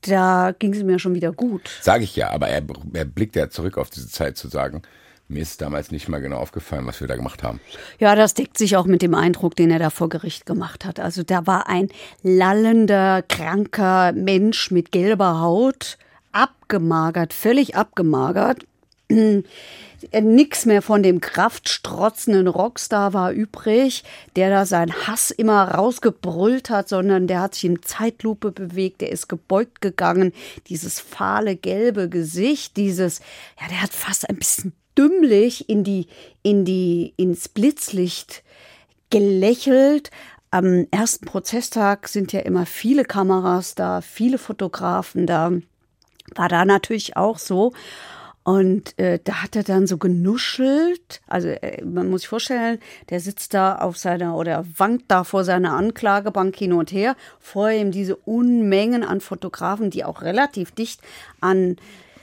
[0.00, 1.70] da ging es mir schon wieder gut.
[1.80, 4.82] Sage ich ja, aber er, er blickt ja zurück auf diese Zeit zu sagen,
[5.32, 7.60] mir ist damals nicht mal genau aufgefallen, was wir da gemacht haben.
[7.98, 11.00] Ja, das deckt sich auch mit dem Eindruck, den er da vor Gericht gemacht hat.
[11.00, 11.88] Also da war ein
[12.22, 15.98] lallender, kranker Mensch mit gelber Haut,
[16.32, 18.66] abgemagert, völlig abgemagert.
[20.20, 24.02] Nix mehr von dem kraftstrotzenden Rockstar war übrig,
[24.34, 29.12] der da seinen Hass immer rausgebrüllt hat, sondern der hat sich in Zeitlupe bewegt, der
[29.12, 30.32] ist gebeugt gegangen,
[30.66, 33.20] dieses fahle gelbe Gesicht, dieses,
[33.60, 36.06] ja, der hat fast ein bisschen dümmlich in die,
[36.42, 38.42] in die, ins Blitzlicht
[39.10, 40.10] gelächelt.
[40.50, 45.52] Am ersten Prozesstag sind ja immer viele Kameras da, viele Fotografen da.
[46.34, 47.72] War da natürlich auch so.
[48.44, 51.20] Und äh, da hat er dann so genuschelt.
[51.28, 55.44] Also äh, man muss sich vorstellen, der sitzt da auf seiner oder wankt da vor
[55.44, 57.14] seiner Anklagebank hin und her.
[57.38, 61.00] Vor ihm diese Unmengen an Fotografen, die auch relativ dicht
[61.40, 61.76] an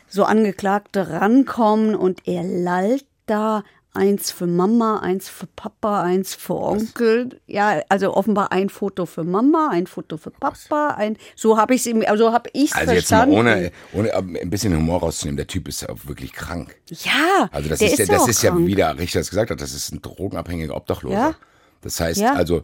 [0.10, 6.56] so Angeklagte rankommen und er lallt da eins für Mama, eins für Papa, eins für
[6.56, 7.40] Onkel.
[7.48, 11.82] Ja, also offenbar ein Foto für Mama, ein Foto für Papa, ein so habe ich
[11.82, 13.36] es ihm, also habe ich Also jetzt mal verstanden.
[13.38, 16.76] ohne, ohne ein bisschen Humor rauszunehmen, der Typ ist ja auch wirklich krank.
[16.88, 18.68] ja, Also das der ist, ja, ja das ist ja, krank.
[18.68, 21.16] wie der Richter es gesagt hat, das ist ein drogenabhängiger Obdachloser.
[21.16, 21.36] Ja.
[21.82, 22.34] Das heißt, Ja.
[22.34, 22.64] also,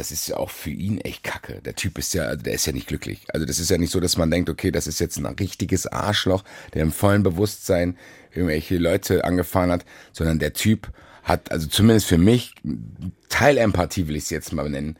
[0.00, 1.60] das ist ja auch für ihn echt kacke.
[1.62, 3.26] Der Typ ist ja, also der ist ja nicht glücklich.
[3.34, 5.86] Also das ist ja nicht so, dass man denkt, okay, das ist jetzt ein richtiges
[5.86, 7.98] Arschloch, der im vollen Bewusstsein
[8.30, 10.90] irgendwelche Leute angefahren hat, sondern der Typ
[11.22, 12.54] hat, also zumindest für mich,
[13.28, 14.96] Teilempathie will ich es jetzt mal nennen,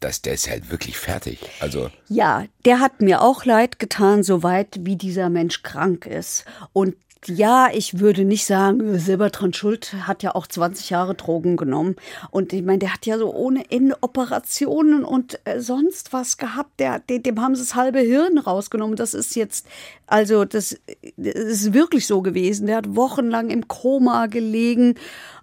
[0.00, 1.40] dass der ist halt wirklich fertig.
[1.60, 6.46] Also Ja, der hat mir auch leid getan, soweit wie dieser Mensch krank ist.
[6.72, 6.94] Und
[7.26, 11.96] Ja, ich würde nicht sagen, äh, Silbertrand Schuld hat ja auch 20 Jahre Drogen genommen.
[12.30, 16.78] Und ich meine, der hat ja so ohne Ende Operationen und äh, sonst was gehabt.
[16.78, 18.96] Der, dem, dem haben sie das halbe Hirn rausgenommen.
[18.96, 19.66] Das ist jetzt,
[20.06, 20.78] also das,
[21.16, 22.66] das ist wirklich so gewesen.
[22.66, 24.94] Der hat wochenlang im Koma gelegen.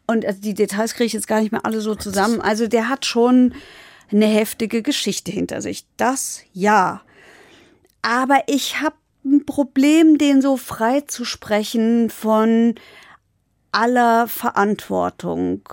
[0.07, 2.39] Und also die Details kriege ich jetzt gar nicht mehr alle so zusammen.
[2.39, 3.53] Also der hat schon
[4.11, 5.85] eine heftige Geschichte hinter sich.
[5.97, 7.01] Das ja.
[8.01, 12.75] Aber ich habe ein Problem, den so frei zu sprechen von
[13.71, 15.67] aller Verantwortung.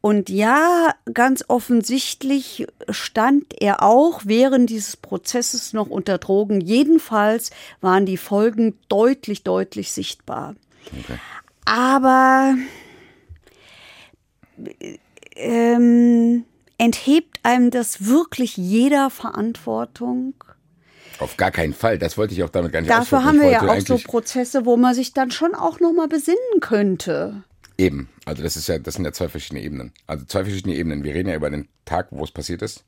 [0.00, 6.60] Und ja, ganz offensichtlich stand er auch während dieses Prozesses noch unter Drogen.
[6.60, 10.54] Jedenfalls waren die Folgen deutlich, deutlich sichtbar.
[10.86, 11.18] Okay.
[11.64, 12.54] Aber
[15.34, 16.44] ähm,
[16.78, 20.34] enthebt einem das wirklich jeder Verantwortung?
[21.18, 21.98] Auf gar keinen Fall.
[21.98, 24.76] Das wollte ich auch damit gar nicht Dafür haben wir ja auch so Prozesse, wo
[24.76, 27.42] man sich dann schon auch noch mal besinnen könnte.
[27.78, 28.08] Eben.
[28.24, 29.92] Also das ist ja, das sind ja zwei verschiedene Ebenen.
[30.06, 31.04] Also zwei verschiedene Ebenen.
[31.04, 32.84] Wir reden ja über den Tag, wo es passiert ist.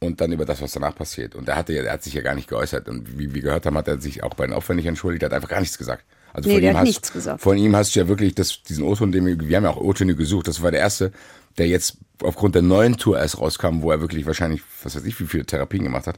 [0.00, 1.34] Und dann über das, was danach passiert.
[1.34, 2.88] Und er hatte ja, er hat sich ja gar nicht geäußert.
[2.88, 5.24] Und wie wir gehört haben, hat er sich auch bei den Opfern nicht entschuldigt.
[5.24, 6.04] Er hat einfach gar nichts gesagt.
[6.32, 7.40] Also nee, von, ihm hast, nichts gesagt.
[7.40, 9.80] von ihm hast du ja wirklich das, diesen O-Ton, den wir, wir haben ja auch
[9.80, 10.46] O-Töne gesucht.
[10.46, 11.10] Das war der erste,
[11.56, 15.18] der jetzt aufgrund der neuen Tour erst rauskam, wo er wirklich wahrscheinlich, was weiß ich,
[15.18, 16.16] wie viele Therapien gemacht hat.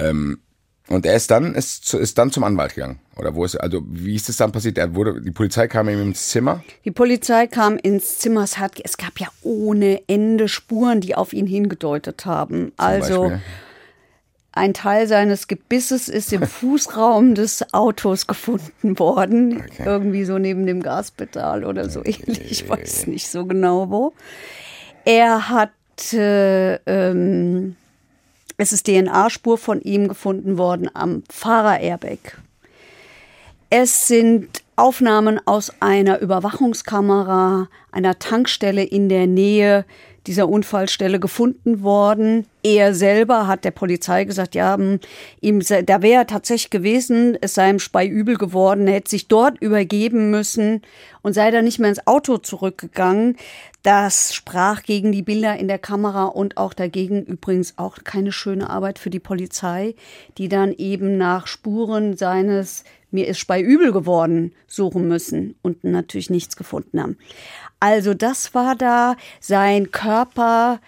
[0.00, 0.38] Ähm,
[0.90, 2.98] und er ist dann, ist, ist dann zum Anwalt gegangen.
[3.16, 4.76] Oder wo ist, also wie ist es dann passiert?
[4.76, 6.64] Er wurde, die Polizei kam ihm ins Zimmer?
[6.84, 8.42] Die Polizei kam ins Zimmer.
[8.42, 12.66] Es, hat, es gab ja ohne Ende Spuren, die auf ihn hingedeutet haben.
[12.66, 13.40] Zum also Beispiel?
[14.50, 19.58] ein Teil seines Gebisses ist im Fußraum des Autos gefunden worden.
[19.58, 19.84] Okay.
[19.84, 22.16] Irgendwie so neben dem Gaspedal oder so okay.
[22.26, 22.50] ähnlich.
[22.50, 24.12] Ich weiß nicht so genau wo.
[25.04, 25.70] Er hat
[26.12, 27.76] äh, ähm,
[28.60, 32.38] es ist DNA-Spur von ihm gefunden worden am Fahrer-Airbag.
[33.70, 39.84] Es sind Aufnahmen aus einer Überwachungskamera einer Tankstelle in der Nähe
[40.30, 42.46] dieser Unfallstelle gefunden worden.
[42.62, 45.00] Er selber hat der Polizei gesagt, ja, hm,
[45.40, 49.26] ihm, da wäre er tatsächlich gewesen, es sei ihm Spei übel geworden, er hätte sich
[49.26, 50.82] dort übergeben müssen
[51.22, 53.38] und sei dann nicht mehr ins Auto zurückgegangen.
[53.82, 58.70] Das sprach gegen die Bilder in der Kamera und auch dagegen übrigens auch keine schöne
[58.70, 59.96] Arbeit für die Polizei,
[60.38, 66.30] die dann eben nach Spuren seines mir ist Spei übel geworden suchen müssen und natürlich
[66.30, 67.16] nichts gefunden haben.
[67.80, 70.80] Also das war da sein Körper,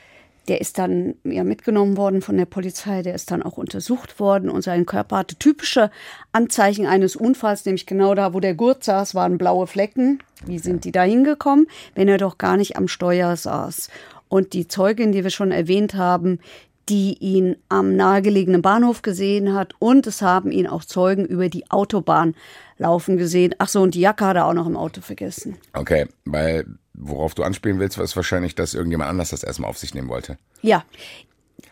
[0.48, 4.50] der ist dann ja mitgenommen worden von der Polizei, der ist dann auch untersucht worden
[4.50, 5.90] und sein Körper hatte typische
[6.32, 10.18] Anzeichen eines Unfalls, nämlich genau da, wo der Gurt saß, waren blaue Flecken.
[10.44, 13.88] Wie sind die da hingekommen, wenn er doch gar nicht am Steuer saß?
[14.28, 16.40] Und die Zeugin, die wir schon erwähnt haben,
[16.88, 21.70] die ihn am nahegelegenen Bahnhof gesehen hat und es haben ihn auch Zeugen über die
[21.70, 22.34] Autobahn
[22.76, 23.54] laufen gesehen.
[23.58, 25.56] Ach so, und die Jacke hat er auch noch im Auto vergessen.
[25.72, 29.94] Okay, weil worauf du anspielen willst, ist wahrscheinlich, dass irgendjemand anders das erstmal auf sich
[29.94, 30.38] nehmen wollte.
[30.60, 30.84] Ja,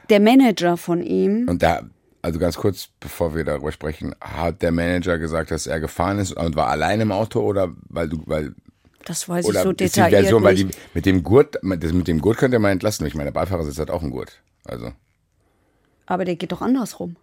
[0.08, 1.48] der Manager von ihm.
[1.48, 1.82] Und da,
[2.22, 6.32] also ganz kurz, bevor wir darüber sprechen, hat der Manager gesagt, dass er gefahren ist
[6.32, 8.54] und war allein im Auto oder weil du, weil
[9.04, 10.48] das weiß ich so detailliert die Version, nicht.
[10.48, 13.06] Weil die, mit dem Gurt, mit dem Gurt könnt ihr mal entlassen.
[13.06, 14.42] Ich meine, der Beifahrer sitzt halt auch ein Gurt.
[14.64, 14.92] Also.
[16.06, 17.16] Aber der geht doch andersrum.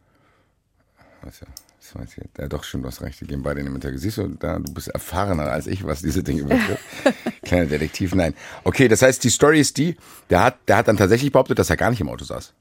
[1.21, 1.47] Was ja.
[1.87, 2.23] Das weiß ich.
[2.37, 3.21] Ja, doch, stimmt, du hast recht.
[3.21, 3.97] Die gehen beide in den Mittag.
[3.97, 6.83] Siehst du, da, du bist erfahrener als ich, was diese Dinge betrifft.
[7.43, 8.33] Kleiner Detektiv, nein.
[8.63, 9.95] Okay, das heißt, die Story ist die,
[10.29, 12.53] der hat, der hat dann tatsächlich behauptet, dass er gar nicht im Auto saß.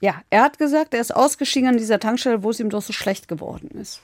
[0.00, 2.92] Ja, er hat gesagt, er ist ausgestiegen an dieser Tankstelle, wo es ihm doch so
[2.92, 4.00] schlecht geworden ist.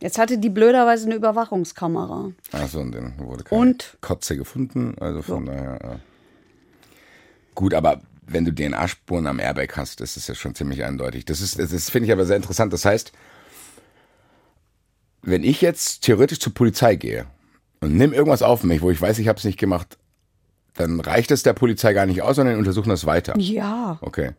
[0.00, 2.32] Jetzt hatte die blöderweise eine Überwachungskamera.
[2.50, 4.96] Achso, und dann wurde keine und, Kotze gefunden.
[5.00, 5.52] Also von so.
[5.52, 5.78] daher.
[5.82, 6.00] Ja.
[7.54, 11.24] Gut, aber wenn du DNA-Spuren am Airbag hast, das ist ja schon ziemlich eindeutig.
[11.24, 12.72] Das ist, das finde ich aber sehr interessant.
[12.72, 13.12] Das heißt,
[15.22, 17.26] wenn ich jetzt theoretisch zur Polizei gehe
[17.80, 19.98] und nimm irgendwas auf mich, wo ich weiß, ich habe es nicht gemacht,
[20.74, 23.34] dann reicht es der Polizei gar nicht aus, sondern untersuchen das weiter.
[23.38, 23.98] Ja.
[24.00, 24.32] Okay.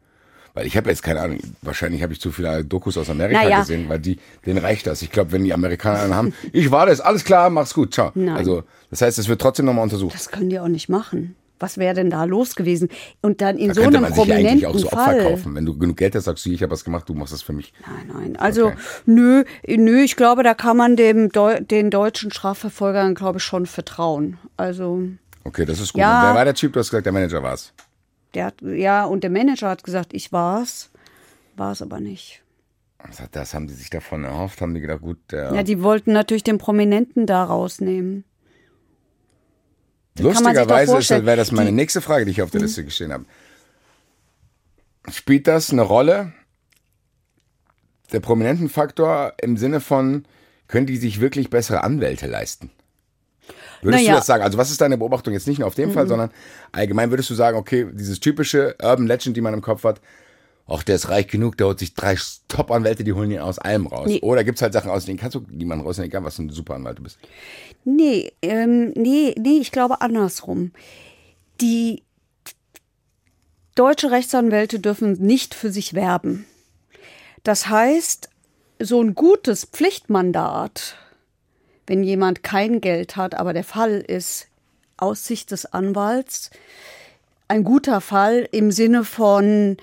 [0.55, 3.59] Weil ich habe jetzt keine Ahnung, wahrscheinlich habe ich zu viele Dokus aus Amerika naja.
[3.61, 5.01] gesehen, weil die, denen reicht das.
[5.01, 8.11] Ich glaube, wenn die Amerikaner haben, ich war das, alles klar, mach's gut, ciao.
[8.13, 8.35] Nein.
[8.35, 10.13] Also, das heißt, es wird trotzdem nochmal untersucht.
[10.13, 12.89] Das können die auch nicht machen was wäre denn da los gewesen?
[13.21, 15.19] Und dann in da so einem man prominenten sich eigentlich auch so Fall.
[15.19, 15.55] Opfer kaufen.
[15.55, 17.53] Wenn du genug Geld hast, sagst du, ich habe was gemacht, du machst das für
[17.53, 17.73] mich.
[17.85, 18.35] Nein, nein.
[18.35, 18.77] Also okay.
[19.05, 23.65] nö, nö, ich glaube, da kann man dem Deu den deutschen Strafverfolgern, glaube ich, schon
[23.65, 24.37] vertrauen.
[24.57, 25.03] Also.
[25.43, 26.01] Okay, das ist gut.
[26.01, 26.73] Ja, und wer war der Typ?
[26.73, 27.73] Du hast gesagt, der Manager war es.
[28.33, 30.89] Der hat, ja, und der Manager hat gesagt, ich war's.
[31.55, 32.41] War es aber nicht.
[33.31, 35.19] Das haben die sich davon erhofft, haben die gedacht, gut.
[35.31, 38.23] Ja, die wollten natürlich den Prominenten da rausnehmen.
[40.19, 43.25] Lustigerweise wäre das meine die, nächste Frage, die ich auf der Liste gestehen habe.
[45.11, 46.33] Spielt das eine Rolle?
[48.11, 50.25] Der prominenten Faktor im Sinne von,
[50.67, 52.69] können die sich wirklich bessere Anwälte leisten?
[53.81, 54.13] Würdest Naja.
[54.13, 54.43] du das sagen?
[54.43, 55.93] Also was ist deine Beobachtung jetzt nicht nur auf dem Mhm.
[55.93, 56.31] Fall, sondern
[56.71, 59.99] allgemein würdest du sagen, okay, dieses typische Urban Legend, die man im Kopf hat,
[60.67, 63.87] ach, der ist reich genug, der holt sich drei Top-Anwälte, die holen ihn aus allem
[63.87, 64.07] raus.
[64.07, 64.21] Nee.
[64.21, 66.49] Oder gibt es halt Sachen, aus denen kannst du niemanden rausnehmen, egal was für ein
[66.49, 67.17] super Anwalt du bist.
[67.83, 70.71] Nee, ähm, nee, nee, ich glaube andersrum.
[71.59, 72.03] Die
[73.75, 76.45] deutsche Rechtsanwälte dürfen nicht für sich werben.
[77.43, 78.29] Das heißt,
[78.79, 80.97] so ein gutes Pflichtmandat,
[81.87, 84.47] wenn jemand kein Geld hat, aber der Fall ist
[84.95, 86.51] aus Sicht des Anwalts
[87.49, 89.77] ein guter Fall im Sinne von,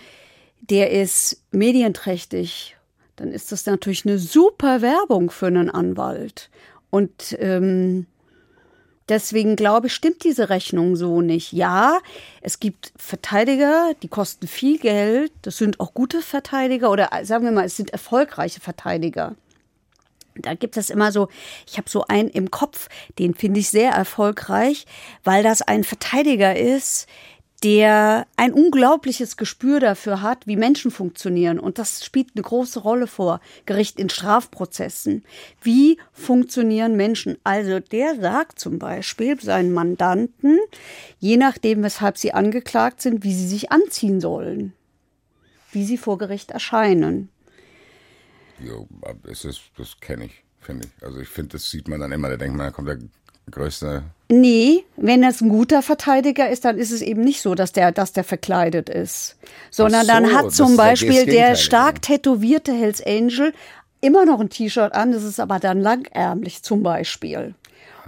[0.71, 2.77] der ist medienträchtig,
[3.17, 6.49] dann ist das natürlich eine super Werbung für einen Anwalt.
[6.91, 8.07] Und ähm,
[9.09, 11.53] deswegen glaube ich, stimmt diese Rechnung so nicht.
[11.53, 11.99] Ja,
[12.41, 15.33] es gibt Verteidiger, die kosten viel Geld.
[15.43, 19.35] Das sind auch gute Verteidiger oder sagen wir mal, es sind erfolgreiche Verteidiger.
[20.37, 21.29] Da gibt es immer so,
[21.67, 24.87] ich habe so einen im Kopf, den finde ich sehr erfolgreich,
[25.25, 27.09] weil das ein Verteidiger ist,
[27.63, 31.59] der ein unglaubliches Gespür dafür hat, wie Menschen funktionieren.
[31.59, 35.25] Und das spielt eine große Rolle vor Gericht in Strafprozessen.
[35.61, 37.37] Wie funktionieren Menschen?
[37.45, 40.59] Also der sagt zum Beispiel seinen Mandanten,
[41.19, 44.73] je nachdem, weshalb sie angeklagt sind, wie sie sich anziehen sollen,
[45.73, 47.29] wie sie vor Gericht erscheinen.
[48.59, 48.89] Jo,
[49.23, 49.47] das,
[49.77, 51.05] das kenne ich, finde ich.
[51.05, 52.99] Also ich finde, das sieht man dann immer, da denkt man, da kommt der
[53.51, 57.73] größte Nee, wenn das ein guter Verteidiger ist, dann ist es eben nicht so, dass
[57.73, 59.37] der, dass der verkleidet ist.
[59.71, 61.57] Sondern so, dann hat zum Beispiel der Gegenteil.
[61.57, 63.53] stark tätowierte Hells Angel
[64.01, 67.55] immer noch ein T-Shirt an, das ist aber dann langärmlich zum Beispiel.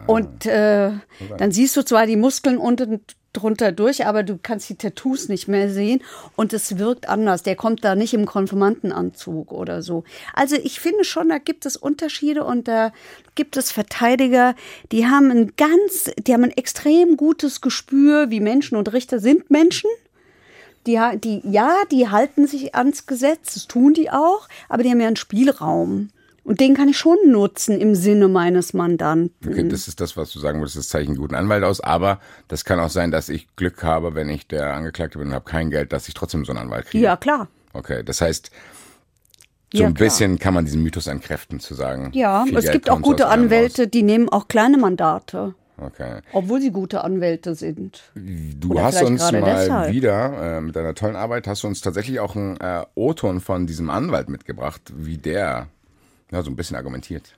[0.06, 0.90] Und äh,
[1.38, 3.00] dann siehst du zwar die Muskeln unten
[3.32, 6.02] drunter durch, aber du kannst die Tattoos nicht mehr sehen
[6.36, 7.42] und es wirkt anders.
[7.42, 10.04] Der kommt da nicht im Konfirmandenanzug oder so.
[10.34, 12.92] Also ich finde schon, da gibt es Unterschiede und da
[13.34, 14.54] gibt es Verteidiger,
[14.90, 19.50] die haben ein ganz, die haben ein extrem gutes Gespür, wie Menschen und Richter sind
[19.50, 19.90] Menschen.
[20.86, 25.00] Die, die, ja, die halten sich ans Gesetz, das tun die auch, aber die haben
[25.00, 26.10] ja einen Spielraum.
[26.44, 29.48] Und den kann ich schon nutzen im Sinne meines Mandanten.
[29.48, 32.18] Okay, das ist das, was du sagen würdest, das zeichnet einen guten Anwalt aus, aber
[32.48, 35.44] das kann auch sein, dass ich Glück habe, wenn ich der Angeklagte bin und habe
[35.44, 37.04] kein Geld, dass ich trotzdem so einen Anwalt kriege.
[37.04, 37.46] Ja, klar.
[37.74, 38.50] Okay, das heißt,
[39.72, 42.10] so Ja, ein bisschen kann man diesen Mythos entkräften, zu sagen.
[42.12, 45.54] Ja, es Geld gibt auch gute Anwälte, die nehmen auch kleine Mandate.
[45.78, 46.20] Okay.
[46.32, 48.02] obwohl sie gute Anwälte sind.
[48.14, 49.92] Du Oder hast uns gerade mal deshalb.
[49.92, 53.66] wieder äh, mit deiner tollen Arbeit hast du uns tatsächlich auch einen äh, O-Ton von
[53.66, 55.66] diesem Anwalt mitgebracht, wie der
[56.32, 57.34] ja, so ein bisschen argumentiert.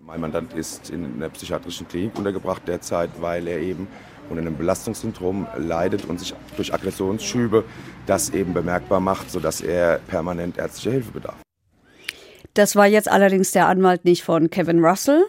[0.00, 3.88] Mein Mandant ist in einer psychiatrischen Klinik untergebracht derzeit, weil er eben
[4.28, 7.64] unter einem Belastungssyndrom leidet und sich durch Aggressionsschübe
[8.06, 11.36] das eben bemerkbar macht, sodass er permanent ärztliche Hilfe bedarf.
[12.54, 15.24] Das war jetzt allerdings der Anwalt nicht von Kevin Russell,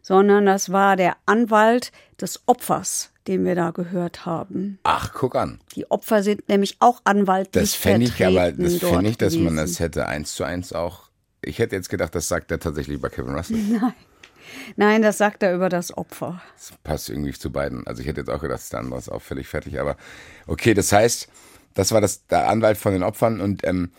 [0.00, 4.78] sondern das war der Anwalt des Opfers, den wir da gehört haben.
[4.84, 5.60] Ach, guck an.
[5.74, 9.54] Die Opfer sind nämlich auch anwaltlich Das fände ich aber, das fände ich, dass man
[9.54, 9.56] gewesen.
[9.56, 11.11] das hätte eins zu eins auch.
[11.44, 13.58] Ich hätte jetzt gedacht, das sagt er tatsächlich bei Kevin Russell.
[14.76, 16.42] Nein, das sagt er über das Opfer.
[16.56, 17.86] Das passt irgendwie zu beiden.
[17.86, 19.80] Also ich hätte jetzt auch gedacht, der andere ist auch völlig fertig.
[19.80, 19.96] Aber
[20.46, 21.28] okay, das heißt,
[21.74, 23.90] das war das, der Anwalt von den Opfern und ähm,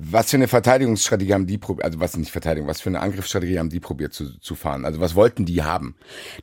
[0.00, 3.58] was für eine Verteidigungsstrategie haben die probiert, also was nicht Verteidigung, was für eine Angriffsstrategie
[3.58, 4.84] haben die probiert zu, zu fahren?
[4.84, 5.96] Also was wollten die haben?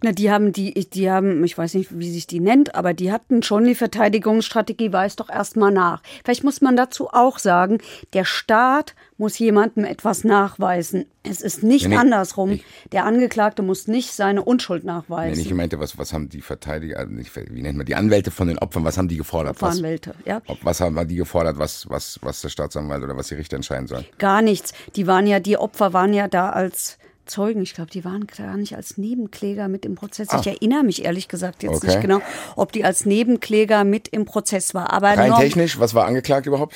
[0.04, 3.14] Na, die haben die, die haben, ich weiß nicht, wie sich die nennt, aber die
[3.14, 6.02] hatten schon die Verteidigungsstrategie, weiß doch erstmal nach.
[6.26, 7.78] Vielleicht muss man dazu auch sagen,
[8.12, 11.06] der Staat muss jemandem etwas nachweisen.
[11.24, 12.52] Es ist nicht Nee, nee, andersrum.
[12.52, 15.40] ich- der Angeklagte muss nicht seine Unschuld Wenn nachweisen.
[15.42, 18.48] ich meinte, was, was haben die Verteidiger, also nicht, wie nennt man die Anwälte von
[18.50, 19.62] den Opfern, was haben die gefordert?
[19.62, 20.42] Was, Opferanwälte, ja.
[20.48, 23.88] ob, was haben die gefordert, was, was, was der Staatsanwalt oder was die Richter entscheiden
[23.88, 24.06] sollen?
[24.18, 24.74] Gar nichts.
[24.98, 27.64] Die waren ja, die Opfer waren ja da als Zeugen.
[27.64, 30.28] Ich glaube, die waren gar nicht als Nebenkläger mit im Prozess.
[30.40, 31.76] Ich erinnere mich ehrlich gesagt jetzt Ah.
[31.78, 31.88] Okay.
[31.88, 32.20] nicht genau,
[32.56, 34.92] ob die als Nebenkläger mit im Prozess war.
[34.94, 36.76] Aber Rein technisch, was war angeklagt überhaupt?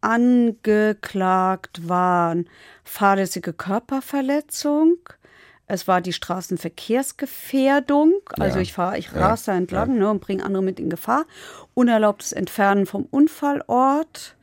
[0.00, 2.48] Angeklagt waren
[2.84, 4.96] fahrlässige Körperverletzung.
[5.66, 8.62] Es war die Straßenverkehrsgefährdung, also Ja.
[8.62, 9.28] ich fahre, ich Ja.
[9.28, 11.26] rase da entlang ne, und bringe andere mit in Gefahr.
[11.74, 14.34] Unerlaubtes Entfernen vom Unfallort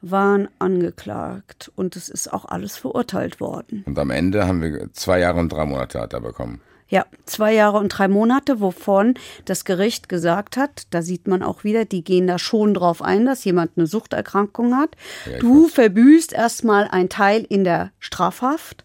[0.00, 3.84] waren angeklagt und es ist auch alles verurteilt worden.
[3.86, 6.62] Und am Ende haben wir zwei Jahre und drei Monate hat er bekommen.
[6.90, 9.14] Ja, zwei Jahre und drei Monate, wovon
[9.44, 13.26] das Gericht gesagt hat, da sieht man auch wieder, die gehen da schon drauf ein,
[13.26, 14.96] dass jemand eine Suchterkrankung hat.
[15.24, 15.72] Ja, du weiß.
[15.72, 18.84] verbüßt erstmal einen Teil in der Strafhaft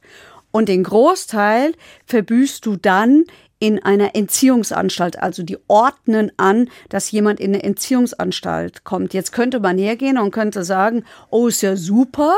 [0.51, 1.73] und den Großteil
[2.05, 3.25] verbüßt du dann
[3.57, 5.17] in einer Entziehungsanstalt.
[5.17, 9.15] Also die ordnen an, dass jemand in eine Entziehungsanstalt kommt.
[9.15, 12.35] Jetzt könnte man hergehen und könnte sagen, oh, ist ja super,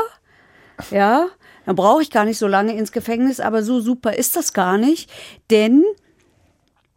[0.90, 1.26] ja,
[1.68, 4.78] Dann brauche ich gar nicht so lange ins Gefängnis, aber so super ist das gar
[4.78, 5.10] nicht,
[5.50, 5.84] denn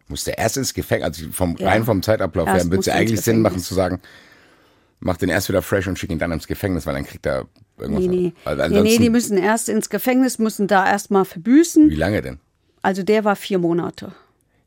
[0.07, 1.67] Muss der erst ins Gefängnis, also vom, Ja.
[1.67, 3.99] rein vom Zeitablauf her, würde es ja eigentlich Sinn machen zu sagen,
[5.01, 7.47] mach den erst wieder fresh und schick ihn dann ins Gefängnis, weil dann kriegt er
[7.77, 8.05] irgendwas.
[8.05, 8.67] nee, nee.
[8.69, 11.89] Nee, nee, die müssen erst ins Gefängnis, müssen da erstmal verbüßen.
[11.89, 12.39] wie lange denn?
[12.81, 14.13] Also der war vier Monate.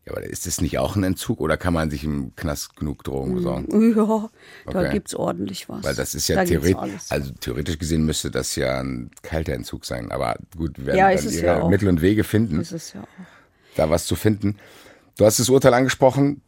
[0.06, 3.04] Ja, aber ist das nicht auch ein Entzug oder kann man sich im Knast genug
[3.04, 3.94] Drogen besorgen?
[3.96, 4.28] Ja,
[4.70, 4.92] da Okay.
[4.92, 5.82] gibt's ordentlich was.
[5.82, 9.86] Weil das ist ja da theoretisch, also theoretisch gesehen müsste das ja ein kalter Entzug
[9.86, 10.12] sein.
[10.12, 11.68] Aber gut, wir werden Ja, dann es ihre ja.
[11.68, 13.06] Mittel und Wege finden, ist ja auch.
[13.76, 14.58] da was zu finden.
[15.16, 16.42] Du hast das Urteil angesprochen.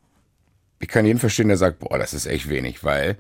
[0.79, 3.17] Ich kann jeden verstehen, der sagt, boah, das ist echt wenig, weil,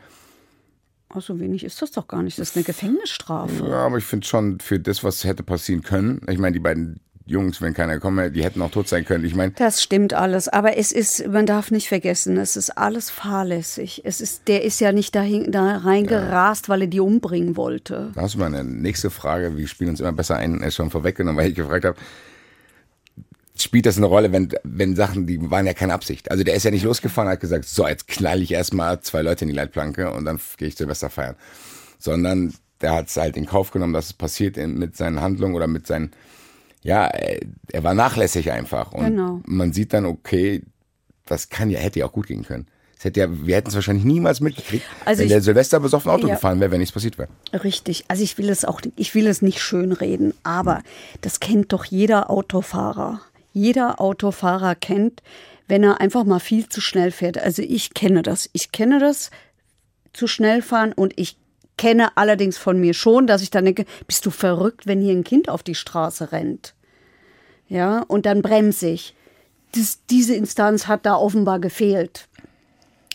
[1.09, 2.39] Ach, so wenig ist das doch gar nicht.
[2.39, 3.64] Das ist eine Gefängnisstrafe.
[3.68, 7.01] ja, aber ich finde schon für das, was hätte passieren können, ich meine, die beiden
[7.27, 9.24] Jungs, wenn keiner wäre, die hätten auch tot sein können.
[9.24, 13.11] Ich meine, Das stimmt alles, aber es ist, man darf nicht vergessen, es ist alles
[13.11, 14.03] fahrlässig.
[14.05, 18.12] Es ist, der ist ja nicht dahin, da reingerast, weil er die umbringen wollte.
[18.14, 19.57] Da hast du mal eine nächste Frage.
[19.57, 21.97] Wir spielen uns immer besser ein, ist schon vorweggenommen, weil ich gefragt habe,
[23.62, 26.31] spielt das eine Rolle, wenn, wenn Sachen, die waren ja keine Absicht.
[26.31, 29.45] Also der ist ja nicht losgefahren, hat gesagt, so, jetzt knall ich erstmal zwei Leute
[29.45, 31.37] in die Leitplanke und dann gehe ich Silvester feiern.
[31.99, 35.55] Sondern der hat es halt in Kauf genommen, dass es passiert in, mit seinen Handlungen
[35.55, 36.11] oder mit seinen,
[36.87, 37.41] ja, er,
[37.72, 38.93] er war nachlässig einfach.
[38.93, 39.41] Und Genau.
[39.47, 40.62] man sieht dann, okay,
[41.26, 42.66] das kann ja, hätte ja auch gut gehen können.
[42.99, 46.11] Es hätte ja, wir hätten es wahrscheinlich niemals mitgekriegt, Also wenn ich- der Silvester besoffen
[46.11, 46.34] Auto Ja.
[46.34, 47.28] gefahren wäre, wenn nichts passiert wäre.
[47.53, 48.05] Richtig.
[48.09, 50.82] Also ich will es auch, ich will es nicht schönreden, aber
[51.20, 53.20] das kennt doch jeder Autofahrer.
[53.53, 55.22] Jeder Autofahrer kennt,
[55.68, 57.37] wenn er einfach mal viel zu schnell fährt.
[57.39, 58.49] Also ich kenne das.
[58.55, 59.30] Ich kenne das
[60.14, 61.37] zu schnell fahren und ich
[61.76, 65.24] kenne allerdings von mir schon, dass ich dann denke, bist du verrückt, wenn hier ein
[65.24, 66.72] Kind auf die Straße rennt?
[67.68, 69.14] Ja, und dann bremse ich.
[69.74, 72.28] Das, diese Instanz hat da offenbar gefehlt.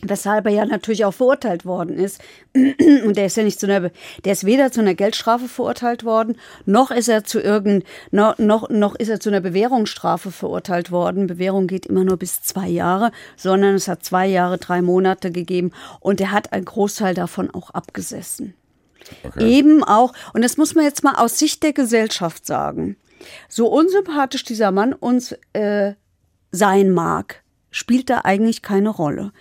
[0.03, 2.21] Weshalb er ja natürlich auch verurteilt worden ist.
[2.55, 3.91] Und der ist ja nicht zu einer,
[4.25, 8.69] der ist weder zu einer Geldstrafe verurteilt worden, noch ist er zu irgend, noch, noch,
[8.69, 11.27] noch ist er zu einer Bewährungsstrafe verurteilt worden.
[11.27, 15.71] Bewährung geht immer nur bis zwei Jahre, sondern es hat zwei Jahre, drei Monate gegeben
[15.99, 18.55] und er hat einen Großteil davon auch abgesessen.
[19.37, 22.97] Eben auch, und das muss man jetzt mal aus Sicht der Gesellschaft sagen,
[23.47, 25.93] so unsympathisch dieser Mann uns äh,
[26.51, 29.32] sein mag, spielt da eigentlich keine Rolle.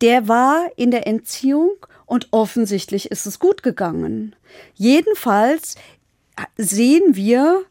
[0.00, 1.72] Der war in der Entziehung
[2.06, 4.36] und offensichtlich ist es gut gegangen.
[4.74, 5.76] Jedenfalls
[6.56, 7.64] sehen wir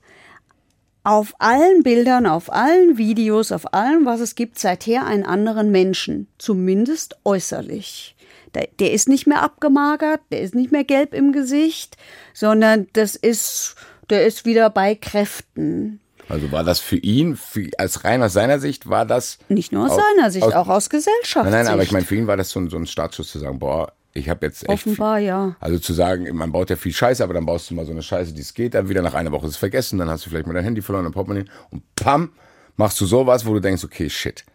[1.04, 6.28] auf allen Bildern, auf allen Videos, auf allem, was es gibt, seither einen anderen Menschen,
[6.38, 8.16] zumindest äußerlich.
[8.54, 11.98] Der, der ist nicht mehr abgemagert, der ist nicht mehr gelb im Gesicht,
[12.34, 13.76] sondern das ist,
[14.12, 16.00] der ist wieder bei Kräften.
[16.30, 19.38] Also war das für ihn, für, als rein aus seiner Sicht, war das.
[19.50, 21.44] Nicht nur aus Aus- seiner Sicht, aus- auch aus Gesellschaftssicht.
[21.52, 23.40] Nein, nein, aber ich meine, für ihn war das so ein, so ein Startschuss zu
[23.40, 24.70] sagen, boah, ich habe jetzt echt.
[24.70, 25.56] Offenbar, viel, ja.
[25.60, 28.04] Also zu sagen, man baut ja viel Scheiße, aber dann baust du mal so eine
[28.04, 30.30] Scheiße, die es geht, dann wieder nach einer Woche ist es vergessen, dann hast du
[30.30, 32.32] vielleicht mal dein Handy verloren, dein Portemonnaie und pam,
[32.78, 34.46] machst du sowas, wo du denkst, okay, shit,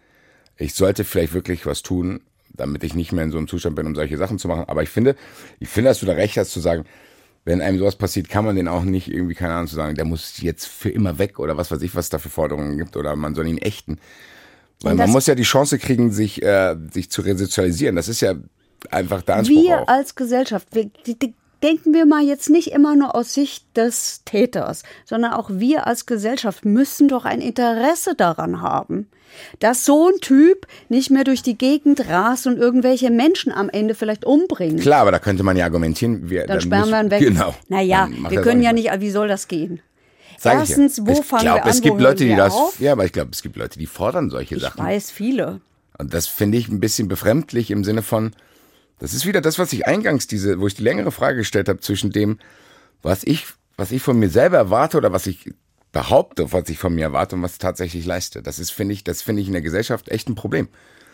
[0.56, 2.20] ich sollte vielleicht wirklich was tun,
[2.54, 4.64] damit ich nicht mehr in so einem Zustand bin, um solche Sachen zu machen.
[4.66, 5.14] Aber ich finde,
[5.60, 6.84] ich finde, dass du da recht hast zu sagen,
[7.46, 10.04] wenn einem sowas passiert, kann man den auch nicht irgendwie, keine Ahnung, zu sagen, der
[10.04, 13.14] muss jetzt für immer weg oder was weiß ich, was da für Forderungen gibt oder
[13.14, 13.98] man soll ihn ächten.
[14.82, 17.96] Weil man muss ja die Chance kriegen, sich, äh, sich zu resozialisieren.
[17.96, 18.34] Das ist ja
[18.90, 19.88] einfach der Anspruch wir auch.
[19.88, 24.22] als Gesellschaft, wir, die, die, denken wir mal jetzt nicht immer nur aus Sicht des
[24.24, 29.08] Täters, sondern auch wir als Gesellschaft müssen doch ein Interesse daran haben,
[29.58, 33.94] dass so ein Typ nicht mehr durch die Gegend rast und irgendwelche Menschen am Ende
[33.94, 34.80] vielleicht umbringt.
[34.80, 36.30] Klar, aber da könnte man ja argumentieren.
[36.30, 37.20] Wir, Dann sperren wir ihn weg.
[37.20, 37.54] Genau.
[37.68, 39.80] Naja, Dann wir können ja nicht, wie soll das gehen?
[40.38, 40.70] Sag ich.
[40.70, 42.52] Erstens, wo ich fangen glaub, wir an, es gibt Leute, die das.
[42.54, 42.78] auf?
[42.80, 44.84] Ja, aber ich glaube, es gibt Leute, die fordern solche Ich Sachen.
[44.84, 45.60] weiß viele.
[45.98, 48.32] Und das finde ich ein bisschen befremdlich im Sinne von,
[48.98, 51.80] das ist wieder das, was ich eingangs diese, wo ich die längere Frage gestellt habe
[51.80, 52.38] zwischen dem,
[53.02, 55.52] was ich, was ich von mir selber erwarte oder was ich
[55.92, 58.42] behaupte, was ich von mir erwarte und was ich tatsächlich leiste.
[58.42, 60.68] Das ist, finde ich, das finde ich in der Gesellschaft echt ein Problem.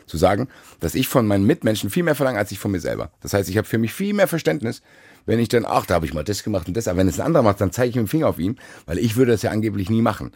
[0.06, 0.48] Zu sagen,
[0.80, 3.12] dass ich von meinen Mitmenschen viel mehr verlange, als ich von mir selber.
[3.20, 4.82] Das heißt, ich habe für mich viel mehr Verständnis,
[5.26, 7.20] wenn ich dann, ach, da habe ich mal das gemacht und das, aber wenn es
[7.20, 9.42] ein anderer macht, dann zeige ich mit dem Finger auf ihn, weil ich würde das
[9.42, 10.32] ja angeblich nie machen.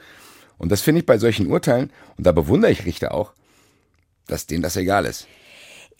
[0.56, 3.32] Und das finde ich bei solchen Urteilen, und da bewundere ich Richter auch,
[4.28, 5.26] dass denen das egal ist.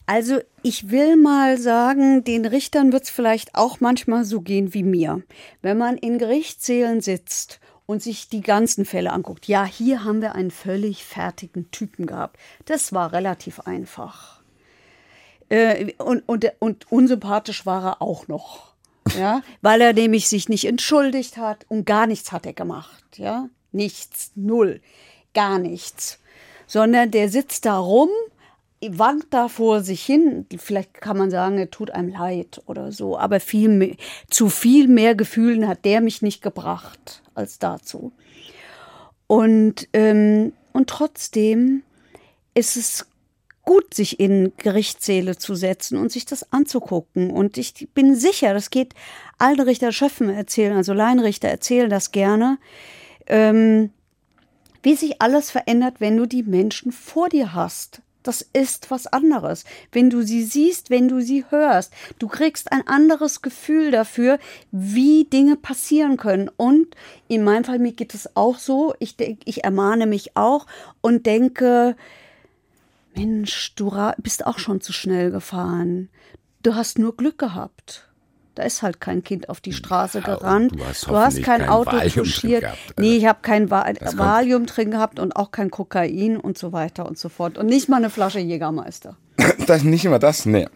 [0.07, 4.85] Also ich will mal sagen, den Richtern wird es vielleicht auch manchmal so gehen wie
[4.85, 5.23] mir.
[5.63, 10.37] Wenn man in Gerichtssälen sitzt und sich die ganzen Fälle anguckt, ja, hier haben wir
[10.37, 12.39] einen völlig fertigen Typen gehabt.
[12.67, 14.43] Das war relativ einfach.
[15.49, 18.75] Äh, und, und, und unsympathisch war er auch noch.
[19.17, 23.05] Ja, weil er nämlich sich nicht entschuldigt hat und gar nichts hat er gemacht.
[23.19, 24.81] Ja, nichts, null,
[25.33, 26.19] gar nichts.
[26.67, 28.09] Sondern der sitzt da rum
[28.83, 30.47] wankt da vor sich hin.
[30.59, 33.97] Vielleicht kann man sagen, er tut einem leid oder so, aber viel mehr,
[34.31, 38.13] zu viel mehr Gefühlen hat der mich nicht gebracht als dazu.
[39.27, 41.83] Und, ähm, und trotzdem
[42.55, 43.07] ist es
[43.63, 47.31] gut, sich in Gerichtssäle zu setzen und sich das anzugucken.
[47.31, 48.95] Und ich bin sicher, das geht,
[49.39, 52.59] alte Richter Schöffen erzählen, also Laienrichter erzählen das gerne,
[53.27, 53.91] ähm,
[54.83, 58.03] wie sich alles verändert, wenn du die Menschen vor dir hast.
[58.27, 59.65] Das ist was anderes.
[59.93, 64.41] Wenn du sie siehst, wenn du sie hörst, du kriegst ein anderes Gefühl dafür,
[64.73, 66.51] wie Dinge passieren können.
[66.57, 66.97] Und
[67.29, 68.95] in meinem Fall, mir geht es auch so.
[68.99, 70.67] Ich, denk, ich ermahne mich auch
[71.01, 71.97] und denke,
[73.15, 76.09] Mensch, du bist auch schon zu schnell gefahren.
[76.65, 78.09] Du hast nur Glück gehabt.
[78.57, 80.73] Da ist halt kein Kind auf die Straße ja, gerannt.
[80.75, 82.65] Du hast, du hast kein, kein Auto Valium touchiert.
[82.65, 86.73] Also nee, ich habe kein Va Valium drin gehabt und auch kein Kokain und so
[86.73, 87.59] weiter und so fort.
[87.59, 89.17] Und nicht mal eine Flasche Jägermeister.
[89.67, 90.69] Das nicht immer das, nee.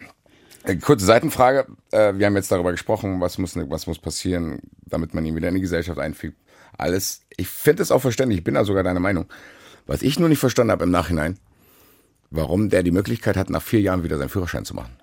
[0.63, 1.65] Äh, kurze Seitenfrage.
[1.91, 5.47] Äh, wir haben jetzt darüber gesprochen, was muss, was muss passieren, damit man ihn wieder
[5.47, 6.37] in die Gesellschaft einfügt.
[6.77, 7.21] Alles.
[7.35, 8.39] Ich finde es auch verständlich.
[8.39, 9.25] Ich bin da sogar deiner Meinung.
[9.87, 11.39] Was ich nur nicht verstanden habe im Nachhinein,
[12.29, 14.95] warum der die Möglichkeit hat, nach vier Jahren wieder seinen Führerschein zu machen.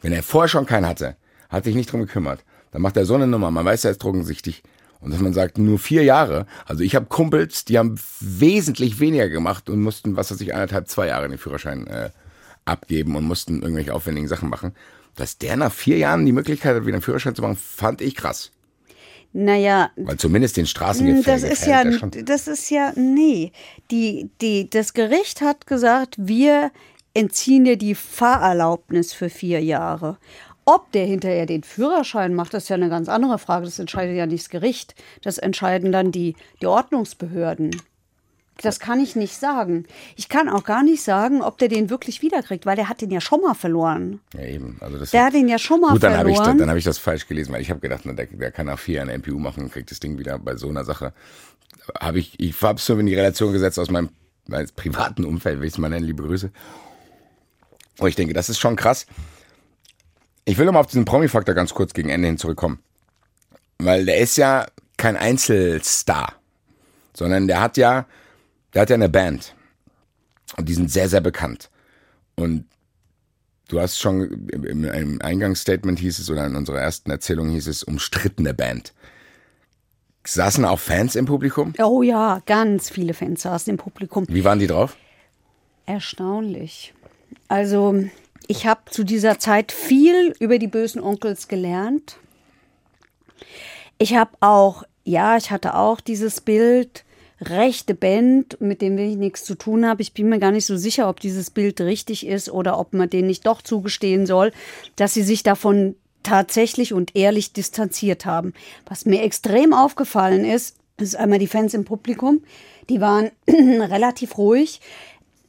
[0.00, 1.16] Wenn er vorher schon keinen hatte,
[1.54, 4.02] hat sich nicht drum gekümmert, dann macht er so eine Nummer, man weiß, er ist
[4.02, 4.62] drogensichtig.
[5.00, 6.46] Und dass man sagt, nur vier Jahre.
[6.64, 10.88] Also ich habe Kumpels, die haben wesentlich weniger gemacht und mussten, was weiß ich, anderthalb,
[10.88, 12.08] zwei Jahre den Führerschein äh,
[12.64, 14.74] abgeben und mussten irgendwelche aufwendigen Sachen machen.
[15.14, 18.14] Dass der nach vier Jahren die Möglichkeit hat, wieder einen Führerschein zu machen, fand ich
[18.14, 18.50] krass.
[19.34, 19.90] Naja.
[19.96, 21.42] Weil zumindest den Straßengefährden.
[21.42, 21.84] Das ist ja,
[22.22, 23.52] das ist ja, nee.
[23.90, 26.70] Die, die, das Gericht hat gesagt, wir
[27.14, 30.18] entziehen dir die Fahrerlaubnis für vier Jahre.
[30.66, 33.66] Ob der hinterher den Führerschein macht, ist ja eine ganz andere Frage.
[33.66, 34.94] Das entscheidet ja nicht das Gericht.
[35.22, 37.76] Das entscheiden dann die, die Ordnungsbehörden.
[38.62, 39.84] Das kann ich nicht sagen.
[40.16, 43.10] Ich kann auch gar nicht sagen, ob der den wirklich wiederkriegt, weil der hat den
[43.10, 44.20] ja schon mal verloren.
[44.32, 44.76] Ja, eben.
[44.80, 46.38] Also das der hat den ja schon mal gut, dann verloren.
[46.38, 48.66] Hab ich, dann habe ich das falsch gelesen, weil ich habe gedacht, der, der kann
[48.66, 51.12] nach vier Jahren MPU machen und kriegt das Ding wieder bei so einer Sache.
[52.00, 54.10] Habe ich, ich habe es so in die Relation gesetzt aus meinem,
[54.46, 56.50] meinem privaten Umfeld, will ich es mal nennen, liebe Grüße.
[57.98, 59.06] Und ich denke, das ist schon krass.
[60.44, 62.80] Ich will nochmal auf diesen Promi-Faktor ganz kurz gegen Ende hin zurückkommen.
[63.78, 64.66] Weil der ist ja
[64.96, 66.34] kein Einzelstar,
[67.14, 68.06] sondern der hat ja
[68.74, 69.54] der hat ja eine Band.
[70.56, 71.70] Und die sind sehr, sehr bekannt.
[72.36, 72.66] Und
[73.68, 77.82] du hast schon im, im Eingangsstatement hieß es, oder in unserer ersten Erzählung hieß es,
[77.82, 78.92] umstrittene Band.
[80.26, 81.74] Saßen auch Fans im Publikum?
[81.78, 84.26] Oh ja, ganz viele Fans saßen im Publikum.
[84.28, 84.96] Wie waren die drauf?
[85.86, 86.94] Erstaunlich.
[87.48, 88.04] Also,
[88.46, 92.18] ich habe zu dieser Zeit viel über die bösen Onkels gelernt.
[93.98, 97.04] Ich habe auch, ja, ich hatte auch dieses Bild,
[97.40, 100.02] rechte Band, mit dem ich nichts zu tun habe.
[100.02, 103.10] Ich bin mir gar nicht so sicher, ob dieses Bild richtig ist oder ob man
[103.10, 104.52] denen nicht doch zugestehen soll,
[104.96, 108.54] dass sie sich davon tatsächlich und ehrlich distanziert haben.
[108.86, 112.42] Was mir extrem aufgefallen ist, ist einmal die Fans im Publikum.
[112.88, 114.80] Die waren relativ ruhig.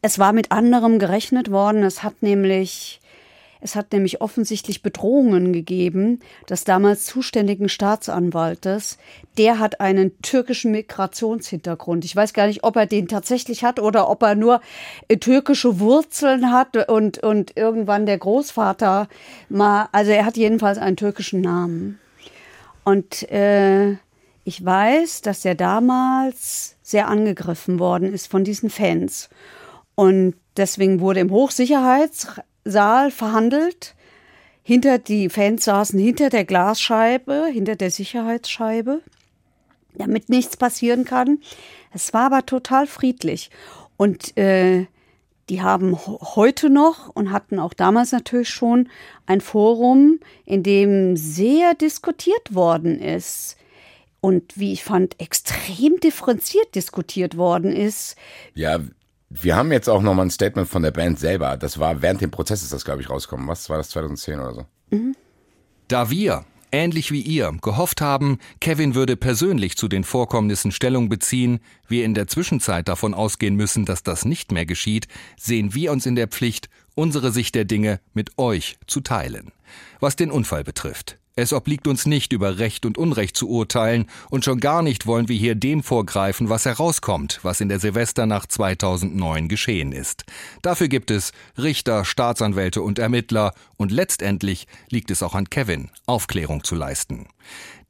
[0.06, 1.82] Es war mit anderem gerechnet worden.
[1.82, 3.02] Es hat nämlich
[3.60, 9.00] es hat nämlich offensichtlich Bedrohungen gegeben des damals zuständigen Staatsanwaltes.
[9.40, 12.06] Der hat einen türkischen Migrationshintergrund.
[12.06, 14.62] Ich weiß gar nicht, ob er den tatsächlich hat oder ob er nur
[15.08, 19.08] äh, türkische Wurzeln hat und, und irgendwann der Großvater
[19.50, 22.00] mal, also er hat jedenfalls einen türkischen Namen.
[22.84, 23.94] Und äh,
[24.44, 29.30] ich weiß, dass er damals sehr angegriffen worden ist von diesen Fans.
[29.96, 32.28] Und deswegen wurde im Hochsicherheits
[32.64, 33.96] Saal verhandelt.
[34.64, 39.02] Hinter die Fans saßen hinter der Glasscheibe, hinter der Sicherheitsscheibe,
[39.94, 41.40] damit nichts passieren kann.
[41.94, 43.52] Es war aber total friedlich.
[43.96, 44.88] Und äh,
[45.50, 48.90] die haben heute noch und hatten auch damals natürlich schon
[49.28, 53.58] ein Forum, in dem sehr diskutiert worden ist
[54.26, 58.16] und wie ich fand, extrem differenziert diskutiert worden ist.
[58.56, 58.80] Ja,
[59.30, 61.58] wir haben jetzt auch nochmal ein Statement von der Band selber.
[61.58, 63.48] Das war während dem Prozess ist das, glaube ich, rausgekommen.
[63.48, 64.66] Was war das 2010 oder so?
[64.92, 65.16] Mhm.
[65.88, 71.60] Da wir, ähnlich wie ihr, gehofft haben, Kevin würde persönlich zu den Vorkommnissen Stellung beziehen,
[71.88, 75.08] wir in der Zwischenzeit davon ausgehen müssen, dass das nicht mehr geschieht,
[75.38, 79.52] sehen wir uns in der Pflicht, unsere Sicht der Dinge mit euch zu teilen.
[80.00, 81.18] Was den Unfall betrifft.
[81.38, 85.28] Es obliegt uns nicht, über Recht und Unrecht zu urteilen, und schon gar nicht wollen
[85.28, 90.24] wir hier dem vorgreifen, was herauskommt, was in der Silvesternacht 2009 geschehen ist.
[90.62, 96.64] Dafür gibt es Richter, Staatsanwälte und Ermittler, und letztendlich liegt es auch an Kevin, Aufklärung
[96.64, 97.28] zu leisten.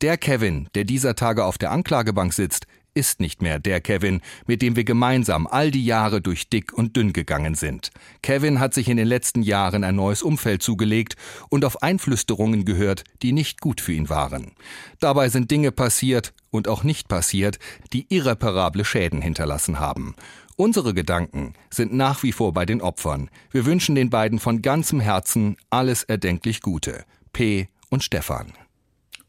[0.02, 2.66] Der Kevin, der dieser Tage auf der Anklagebank sitzt,
[2.96, 6.96] ist nicht mehr der Kevin, mit dem wir gemeinsam all die Jahre durch dick und
[6.96, 7.92] dünn gegangen sind.
[8.24, 11.16] Kevin hat sich in den letzten Jahren ein neues Umfeld zugelegt
[11.50, 14.54] und auf Einflüsterungen gehört, die nicht gut für ihn waren.
[15.00, 17.60] Dabei sind Dinge passiert und auch nicht passiert,
[17.94, 20.16] die irreparable Schäden hinterlassen haben.
[20.56, 23.30] Unsere Gedanken sind nach wie vor bei den Opfern.
[23.52, 27.04] Wir wünschen den beiden von ganzem Herzen alles erdenklich Gute.
[27.34, 27.68] P.
[27.90, 28.54] und Stefan.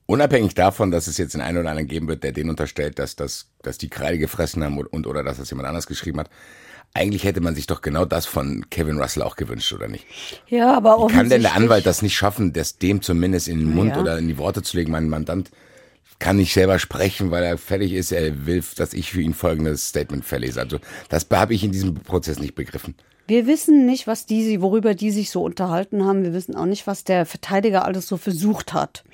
[0.07, 3.16] Unabhängig davon, dass es jetzt den einen oder anderen geben wird, der den unterstellt, dass,
[3.16, 6.30] das, dass die Kreide gefressen haben und, und oder dass das jemand anders geschrieben hat,
[6.94, 10.07] eigentlich hätte man sich doch genau das von Kevin Russell auch gewünscht, oder nicht?
[10.46, 13.74] Ja, aber Wie kann denn der Anwalt das nicht schaffen, das dem zumindest in den
[13.74, 14.00] Mund Ja.
[14.00, 14.92] oder in die Worte zu legen?
[14.92, 15.50] Mein Mandant
[16.18, 18.12] kann nicht selber sprechen, weil er fertig ist.
[18.12, 20.61] Er will, dass ich für ihn folgendes Statement verlese.
[20.61, 20.78] Also
[21.11, 22.94] das habe ich in diesem Prozess nicht begriffen.
[23.28, 26.22] Wir wissen nicht, was die, worüber die sich so unterhalten haben.
[26.22, 29.04] Wir wissen auch nicht, was der Verteidiger alles so versucht hat.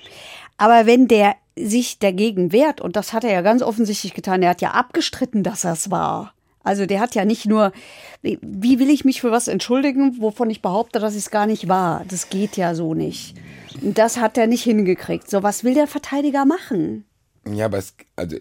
[0.57, 4.51] Aber wenn der sich dagegen wehrt, und das hat er ja ganz offensichtlich getan, er
[4.51, 6.33] hat ja abgestritten, dass er es war.
[6.63, 7.73] Also der hat ja nicht nur,
[8.21, 12.05] wie will ich mich für was entschuldigen, wovon ich behaupte, dass es gar nicht war.
[12.07, 13.35] Das geht ja so nicht.
[13.81, 15.29] Und das hat er nicht hingekriegt.
[15.29, 17.05] So, was will der Verteidiger machen?
[17.45, 18.37] Ja, aber es, also,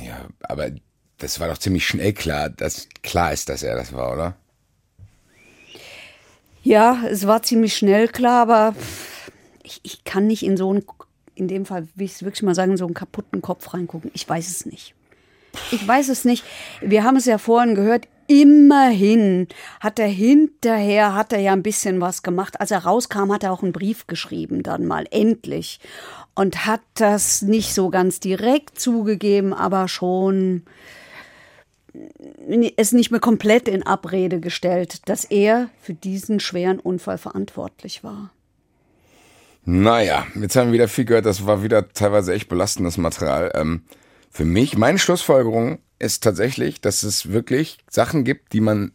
[0.00, 0.70] ja, aber
[1.18, 4.36] das war doch ziemlich schnell klar, dass klar ist, dass er das war, oder?
[6.62, 8.76] Ja, es war ziemlich schnell klar, aber
[9.62, 10.84] ich, ich kann nicht in so einen,
[11.34, 14.10] in dem Fall will ich es wirklich mal sagen, so einen kaputten Kopf reingucken.
[14.14, 14.94] Ich weiß es nicht.
[15.70, 16.44] Ich weiß es nicht.
[16.80, 18.08] Wir haben es ja vorhin gehört.
[18.26, 19.48] Immerhin
[19.80, 22.60] hat er hinterher, hat er ja ein bisschen was gemacht.
[22.60, 25.80] Als er rauskam, hat er auch einen Brief geschrieben, dann mal endlich.
[26.34, 30.62] Und hat das nicht so ganz direkt zugegeben, aber schon
[32.76, 38.30] es nicht mehr komplett in Abrede gestellt, dass er für diesen schweren Unfall verantwortlich war.
[39.64, 43.52] Naja, jetzt haben wir wieder viel gehört, das war wieder teilweise echt belastendes Material.
[43.54, 43.82] Ähm,
[44.30, 48.90] für mich, meine Schlussfolgerung ist tatsächlich, dass es wirklich Sachen gibt, die man,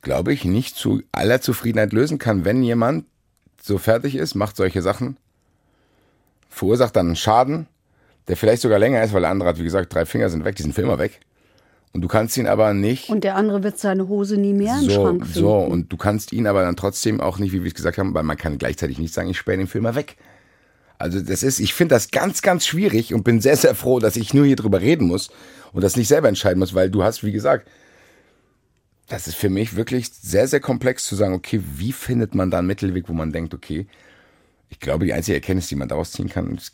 [0.00, 2.46] glaube ich, nicht zu aller Zufriedenheit lösen kann.
[2.46, 3.04] Wenn jemand
[3.60, 5.18] so fertig ist, macht solche Sachen,
[6.48, 7.66] verursacht dann einen Schaden,
[8.28, 10.56] der vielleicht sogar länger ist, weil der andere hat, wie gesagt, drei Finger sind weg,
[10.56, 11.20] die sind für immer weg.
[11.94, 14.90] Und du kannst ihn aber nicht Und der andere wird seine Hose nie mehr im
[14.90, 15.38] so, Schrank finden.
[15.38, 18.12] so, und du kannst ihn aber dann trotzdem auch nicht, wie wir es gesagt haben,
[18.14, 20.16] weil man kann gleichzeitig nicht sagen, ich sperre den Film mal weg.
[20.98, 24.16] Also das ist, ich finde das ganz, ganz schwierig und bin sehr, sehr froh, dass
[24.16, 25.30] ich nur hier drüber reden muss
[25.72, 27.68] und das nicht selber entscheiden muss, weil du hast, wie gesagt,
[29.08, 32.58] das ist für mich wirklich sehr, sehr komplex zu sagen, okay, wie findet man da
[32.58, 33.86] einen Mittelweg, wo man denkt, okay,
[34.68, 36.72] ich glaube, die einzige Erkenntnis, die man daraus ziehen kann, es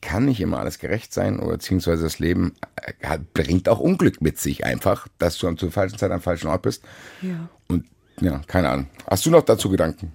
[0.00, 2.54] kann nicht immer alles gerecht sein oder beziehungsweise das Leben
[3.00, 6.62] äh, bringt auch Unglück mit sich einfach, dass du zur falschen Zeit am falschen Ort
[6.62, 6.84] bist.
[7.22, 7.48] Ja.
[7.68, 7.84] Und
[8.20, 8.86] ja, keine Ahnung.
[9.06, 10.12] Hast du noch dazu Gedanken?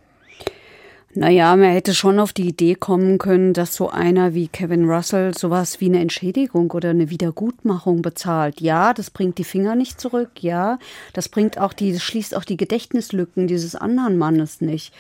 [1.18, 5.34] Naja, man hätte schon auf die Idee kommen können, dass so einer wie Kevin Russell
[5.34, 8.59] sowas wie eine Entschädigung oder eine Wiedergutmachung bezahlt.
[8.59, 10.43] Ja, das bringt die Finger nicht zurück.
[10.43, 10.78] Ja,
[11.13, 14.93] das bringt auch die, das schließt auch die Gedächtnislücken dieses anderen Mannes nicht.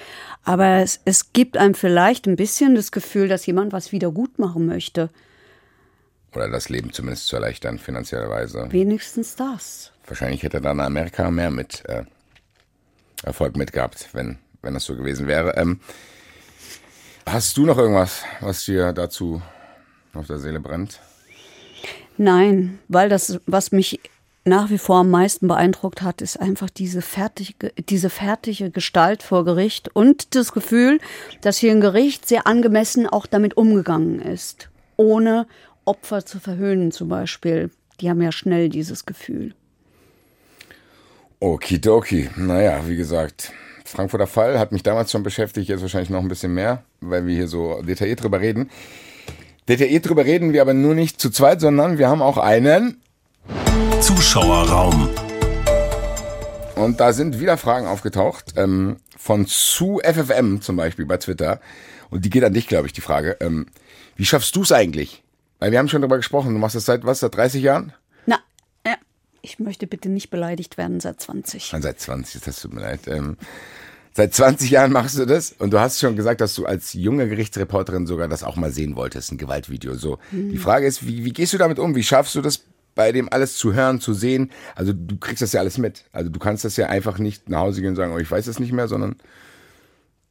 [0.45, 5.09] Aber es, es gibt einem vielleicht ein bisschen das Gefühl, dass jemand was wiedergutmachen möchte.
[6.33, 8.67] Oder das Leben zumindest zu erleichtern, finanziellerweise.
[8.69, 9.91] Wenigstens das.
[10.07, 12.05] Wahrscheinlich hätte dann Amerika mehr mit äh,
[13.23, 15.55] Erfolg mitgehabt, wenn, wenn das so gewesen wäre.
[15.55, 15.79] Ähm,
[17.25, 19.41] hast du noch irgendwas, was dir dazu
[20.13, 20.99] auf der Seele brennt?
[22.17, 23.99] Nein, weil das, was mich
[24.45, 29.43] nach wie vor am meisten beeindruckt hat, ist einfach diese fertige, diese fertige Gestalt vor
[29.43, 30.99] Gericht und das Gefühl,
[31.41, 35.47] dass hier ein Gericht sehr angemessen auch damit umgegangen ist, ohne
[35.83, 37.71] Opfer zu verhöhnen zum Beispiel.
[37.99, 39.55] Die haben ja schnell dieses Gefühl.
[41.39, 42.29] Okidoki.
[42.35, 43.51] Naja, wie gesagt,
[43.85, 47.35] Frankfurter Fall hat mich damals schon beschäftigt, jetzt wahrscheinlich noch ein bisschen mehr, weil wir
[47.35, 48.71] hier so detailliert drüber reden.
[49.69, 53.01] Detailliert drüber reden wir aber nur nicht zu zweit, sondern wir haben auch einen
[54.01, 55.09] Zuschauerraum.
[56.75, 61.61] Und da sind wieder Fragen aufgetaucht, ähm, von zu FFM zum Beispiel bei Twitter.
[62.09, 63.37] Und die geht an dich, glaube ich, die Frage.
[63.39, 63.67] Ähm,
[64.15, 65.23] wie schaffst du es eigentlich?
[65.59, 67.93] Weil wir haben schon darüber gesprochen, du machst das seit, was, seit 30 Jahren?
[69.45, 71.71] Ich möchte bitte nicht beleidigt werden seit 20.
[71.71, 73.01] Nein, seit 20, das tut mir leid.
[73.07, 73.37] Ähm,
[74.11, 77.29] seit 20 Jahren machst du das und du hast schon gesagt, dass du als junge
[77.29, 79.93] Gerichtsreporterin sogar das auch mal sehen wolltest, ein Gewaltvideo.
[79.93, 81.95] So, die Frage ist, wie, wie gehst du damit um?
[81.95, 82.63] Wie schaffst du das,
[82.95, 84.51] bei dem alles zu hören, zu sehen?
[84.73, 86.05] Also du kriegst das ja alles mit.
[86.11, 88.47] Also du kannst das ja einfach nicht nach Hause gehen und sagen, oh, ich weiß
[88.47, 89.11] es nicht mehr, sondern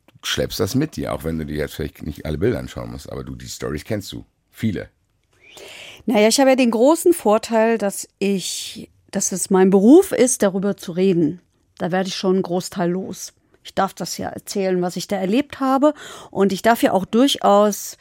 [0.09, 2.91] du schleppst das mit dir, auch wenn du dir jetzt vielleicht nicht alle Bilder anschauen
[2.91, 4.89] musst, aber du die Stories kennst du, viele.
[6.07, 10.77] Naja, ich habe ja den großen Vorteil, dass ich, dass es mein Beruf ist, darüber
[10.77, 11.41] zu reden.
[11.79, 13.33] Da werde ich schon einen Großteil los.
[13.63, 15.95] Ich darf das ja erzählen, was ich da erlebt habe.
[16.31, 17.97] Und ich darf ja auch durchaus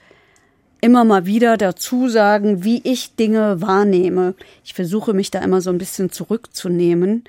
[0.82, 4.36] immer mal wieder dazu sagen, wie ich Dinge wahrnehme.
[4.66, 7.24] Ich versuche mich da immer so ein bisschen zurückzunehmen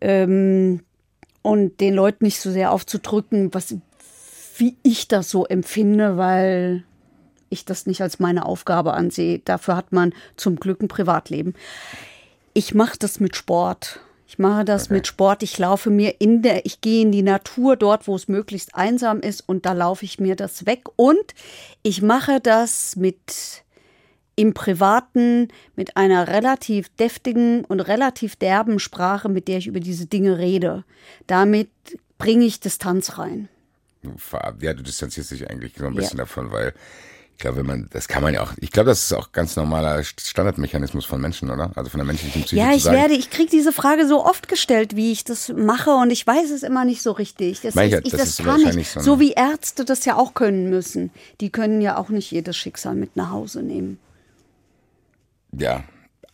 [0.00, 0.80] ähm,
[1.40, 3.74] und den Leuten nicht so sehr aufzudrücken, was,
[4.58, 6.84] wie ich das so empfinde, weil
[7.48, 9.38] ich das nicht als meine Aufgabe ansehe.
[9.38, 11.54] Dafür hat man zum Glück ein Privatleben.
[12.54, 14.00] Ich mache das mit Sport.
[14.26, 14.94] Ich mache das okay.
[14.94, 15.42] mit Sport.
[15.42, 19.20] Ich laufe mir in der, ich gehe in die Natur dort, wo es möglichst einsam
[19.20, 20.84] ist und da laufe ich mir das weg.
[20.96, 21.34] Und
[21.82, 23.62] ich mache das mit
[24.34, 30.06] im Privaten mit einer relativ deftigen und relativ derben Sprache, mit der ich über diese
[30.06, 30.84] Dinge rede.
[31.26, 31.68] Damit
[32.16, 33.48] bringe ich Distanz rein.
[34.60, 36.24] Ja, du distanzierst dich eigentlich so ein bisschen ja.
[36.24, 36.72] davon, weil
[37.42, 40.02] glaube, wenn man, das kann man ja auch, ich glaube, das ist auch ganz normaler
[40.02, 41.70] Standardmechanismus von Menschen, oder?
[41.74, 42.56] Also von der menschlichen Psyche.
[42.56, 46.10] Ja, ich werde, ich kriege diese Frage so oft gestellt, wie ich das mache und
[46.10, 47.60] ich weiß es immer nicht so richtig.
[47.60, 48.90] Das, ich, ich, das, das kann ich.
[48.90, 51.10] So, so wie Ärzte das ja auch können müssen.
[51.40, 53.98] Die können ja auch nicht jedes Schicksal mit nach Hause nehmen.
[55.52, 55.84] Ja,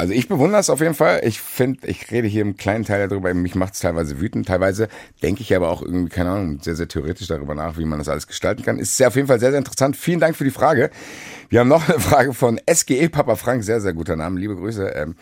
[0.00, 1.22] also ich bewundere es auf jeden Fall.
[1.24, 4.46] Ich finde, ich rede hier im kleinen Teil darüber, mich macht es teilweise wütend.
[4.46, 4.88] Teilweise
[5.24, 8.08] denke ich aber auch irgendwie, keine Ahnung, sehr, sehr theoretisch darüber nach, wie man das
[8.08, 8.78] alles gestalten kann.
[8.78, 9.96] Ist sehr auf jeden Fall sehr, sehr interessant.
[9.96, 10.90] Vielen Dank für die Frage.
[11.48, 14.86] Wir haben noch eine Frage von SGE Papa Frank, sehr, sehr guter Name, liebe Grüße.
[14.86, 15.16] Ähm,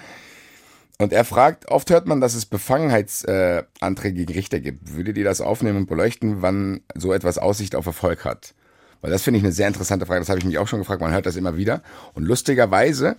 [0.98, 4.94] und er fragt, oft hört man, dass es Befangenheitsanträge gegen Richter gibt.
[4.94, 8.54] Würdet ihr das aufnehmen und beleuchten, wann so etwas Aussicht auf Erfolg hat?
[9.00, 10.20] Weil das finde ich eine sehr interessante Frage.
[10.20, 11.00] Das habe ich mich auch schon gefragt.
[11.00, 11.82] Man hört das immer wieder.
[12.14, 13.16] Und lustigerweise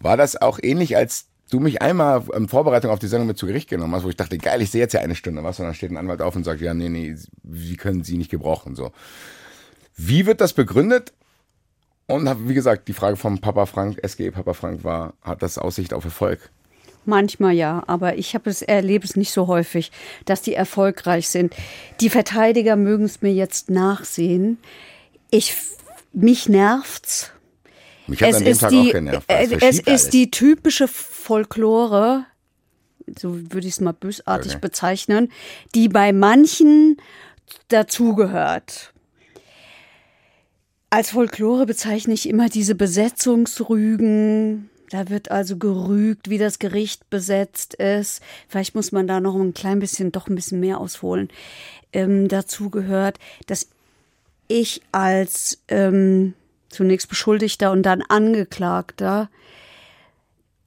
[0.00, 3.46] war das auch ähnlich, als du mich einmal in Vorbereitung auf die Sendung mit zu
[3.46, 5.66] Gericht genommen hast, wo ich dachte, geil, ich sehe jetzt ja eine Stunde was, und
[5.66, 8.74] dann steht ein Anwalt auf und sagt, ja, nee, nee, wie können Sie nicht gebrauchen,
[8.74, 8.92] so.
[9.96, 11.12] Wie wird das begründet?
[12.06, 15.92] Und wie gesagt, die Frage vom Papa Frank, SGE Papa Frank war, hat das Aussicht
[15.92, 16.50] auf Erfolg?
[17.04, 19.90] Manchmal ja, aber ich habe es erlebe es nicht so häufig,
[20.24, 21.54] dass die erfolgreich sind.
[22.00, 24.58] Die Verteidiger mögen es mir jetzt nachsehen.
[25.30, 25.56] Ich
[26.12, 27.30] mich nervt's,
[28.08, 29.26] mich hat es an dem Tag die, auch genervt.
[29.28, 32.24] Es, es ist die typische Folklore,
[33.18, 34.60] so würde ich es mal bösartig okay.
[34.60, 35.32] bezeichnen,
[35.74, 36.96] die bei manchen
[37.68, 38.92] dazugehört.
[40.90, 44.70] Als Folklore bezeichne ich immer diese Besetzungsrügen.
[44.90, 48.22] Da wird also gerügt, wie das Gericht besetzt ist.
[48.48, 51.28] Vielleicht muss man da noch ein klein bisschen, doch ein bisschen mehr ausholen.
[51.92, 53.68] Ähm, dazu gehört, dass
[54.48, 56.32] ich als ähm,
[56.68, 59.28] zunächst Beschuldigter und dann Angeklagter,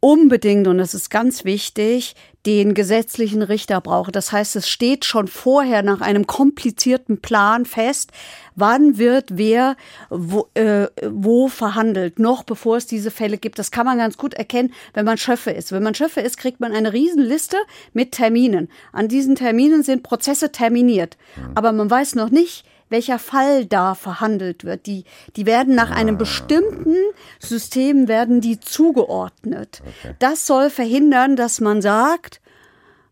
[0.02, 2.16] unbedingt, und das ist ganz wichtig,
[2.48, 4.12] den gesetzlichen Richter brauche.
[4.12, 8.12] Das heißt, es steht schon vorher nach einem komplizierten Plan fest,
[8.56, 9.78] wann wird wer
[10.10, 13.60] wo, äh, wo verhandelt, noch bevor es diese Fälle gibt.
[13.60, 15.72] Das kann man ganz gut erkennen, wenn man Schöffe ist.
[15.72, 17.58] Wenn man Schöffe ist, kriegt man eine Riesenliste
[17.94, 18.70] mit Terminen.
[18.92, 21.18] An diesen Terminen sind Prozesse terminiert.
[21.54, 24.86] Aber man weiß noch nicht, welcher Fall da verhandelt wird.
[24.86, 26.20] Die, die werden nach einem ah.
[26.20, 26.96] bestimmten
[27.40, 29.82] System werden die zugeordnet.
[29.82, 30.16] Okay.
[30.20, 32.42] Das soll verhindern, dass man sagt,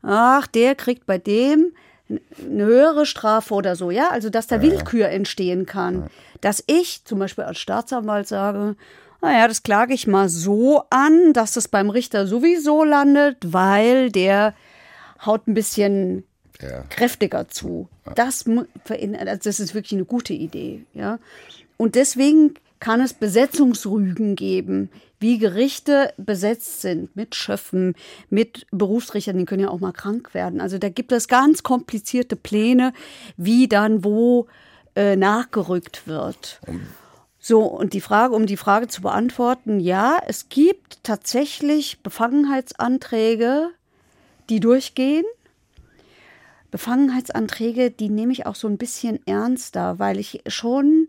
[0.03, 1.73] ach, der kriegt bei dem
[2.09, 4.63] eine höhere Strafe oder so, ja, also dass da ja.
[4.63, 6.01] Willkür entstehen kann.
[6.01, 6.07] Ja.
[6.41, 8.75] Dass ich zum Beispiel als Staatsanwalt sage,
[9.21, 14.55] naja, das klage ich mal so an, dass es beim Richter sowieso landet, weil der
[15.25, 16.23] haut ein bisschen
[16.61, 16.83] ja.
[16.89, 17.89] kräftiger zu.
[18.15, 20.85] Das, also das ist wirklich eine gute Idee.
[20.93, 21.19] Ja?
[21.77, 24.89] Und deswegen kann es Besetzungsrügen geben,
[25.19, 27.95] wie Gerichte besetzt sind mit Schöffen,
[28.29, 30.61] mit Berufsrichtern, die können ja auch mal krank werden.
[30.61, 32.93] Also da gibt es ganz komplizierte Pläne,
[33.35, 34.47] wie dann wo
[34.95, 36.61] äh, nachgerückt wird.
[37.37, 43.69] So, und die Frage, um die Frage zu beantworten, ja, es gibt tatsächlich Befangenheitsanträge,
[44.49, 45.25] die durchgehen.
[46.71, 51.07] Befangenheitsanträge, die nehme ich auch so ein bisschen ernster, weil ich schon,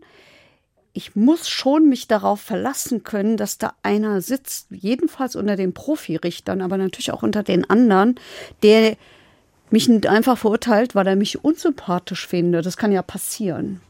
[0.93, 6.61] ich muss schon mich darauf verlassen können, dass da einer sitzt, jedenfalls unter den Profirichtern,
[6.61, 8.15] aber natürlich auch unter den anderen,
[8.63, 8.97] der
[9.69, 12.65] mich nicht einfach verurteilt, weil er mich unsympathisch findet.
[12.65, 13.81] Das kann ja passieren.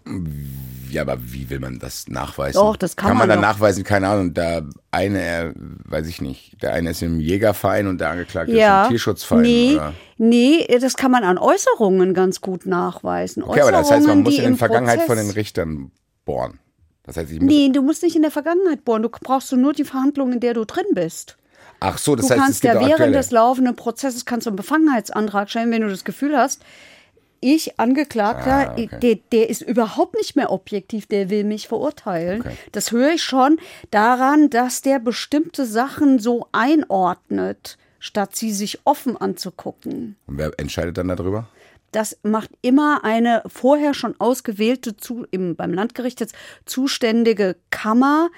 [0.92, 2.60] Ja, aber wie will man das nachweisen?
[2.60, 3.28] Doch, das kann, kann man.
[3.28, 4.34] man dann nachweisen, keine Ahnung.
[4.34, 4.62] Da
[4.92, 5.54] eine,
[5.86, 9.42] weiß ich nicht, der eine ist im Jägerverein und der Angeklagte ja, ist im Tierschutzverein.
[9.42, 9.94] Nee, oder?
[10.18, 13.44] nee, das kann man an Äußerungen ganz gut nachweisen.
[13.44, 15.92] Okay, aber das heißt, man muss in der Vergangenheit Prozess von den Richtern
[16.26, 16.60] bohren.
[17.04, 19.02] Das heißt, ich muss nee, du musst nicht in der Vergangenheit bohren.
[19.02, 21.38] Du brauchst nur die Verhandlungen, in der du drin bist.
[21.80, 25.50] Ach so, das du heißt, kannst ja während des laufenden Prozesses kannst du einen Befangenheitsantrag
[25.50, 26.64] stellen, wenn du das Gefühl hast,
[27.42, 28.90] ich, Angeklagter, ah, okay.
[29.02, 32.42] der, der ist überhaupt nicht mehr objektiv, der will mich verurteilen.
[32.42, 32.56] Okay.
[32.72, 39.18] Das höre ich schon daran, dass der bestimmte Sachen so einordnet, statt sie sich offen
[39.18, 40.16] anzugucken.
[40.28, 41.50] Und wer entscheidet dann darüber?
[41.92, 46.36] das macht immer eine vorher schon ausgewählte, zu, im, beim Landgericht jetzt
[46.66, 48.30] zuständige Kammer,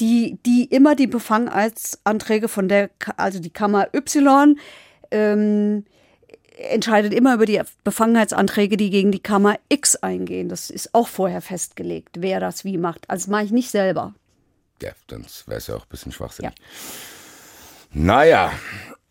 [0.00, 4.58] die, die immer die Befangenheitsanträge von der, also die Kammer Y,
[5.10, 5.84] ähm,
[6.56, 10.48] entscheidet immer über die Befangenheitsanträge, die gegen die Kammer X eingehen.
[10.48, 13.08] Das ist auch vorher festgelegt, wer das wie macht.
[13.08, 14.14] Also das mache ich nicht selber.
[14.82, 16.52] Ja, dann wäre es ja auch ein bisschen schwachsinnig.
[16.56, 16.64] Ja.
[17.94, 18.52] Naja,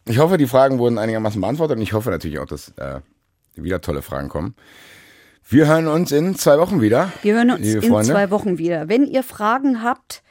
[0.05, 3.01] ich hoffe, die Fragen wurden einigermaßen beantwortet und ich hoffe natürlich auch, dass äh,
[3.55, 4.55] wieder tolle Fragen kommen.
[5.47, 7.11] Wir hören uns in zwei Wochen wieder.
[7.21, 8.87] Wir hören uns in zwei Wochen wieder.
[8.87, 10.23] Wenn ihr Fragen habt,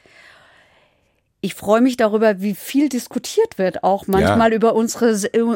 [1.41, 4.55] ich freue mich darüber, wie viel diskutiert wird, auch manchmal ja.
[4.55, 5.13] über, unsere,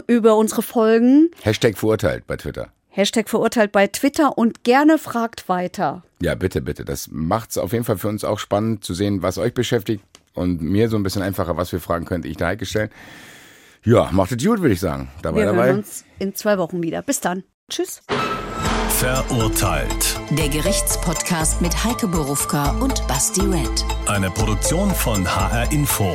[0.08, 1.30] über unsere Folgen.
[1.44, 2.70] Hashtag verurteilt bei Twitter.
[2.90, 6.04] Hashtag verurteilt bei Twitter und gerne fragt weiter.
[6.22, 6.86] Ja, bitte, bitte.
[6.86, 10.04] Das macht es auf jeden Fall für uns auch spannend zu sehen, was euch beschäftigt
[10.34, 12.90] und mir so ein bisschen einfacher, was für Fragen könnte ich da Heike stellen.
[13.84, 15.10] Ja, macht es gut, würde ich sagen.
[15.22, 15.68] Dabei, Wir dabei.
[15.68, 17.02] hören uns in zwei Wochen wieder.
[17.04, 17.44] Bis dann.
[17.70, 18.02] Tschüss.
[19.00, 20.18] Verurteilt.
[20.30, 23.86] Der Gerichtspodcast mit Heike Borufka und Basti Red.
[24.06, 26.14] Eine Produktion von HR Info.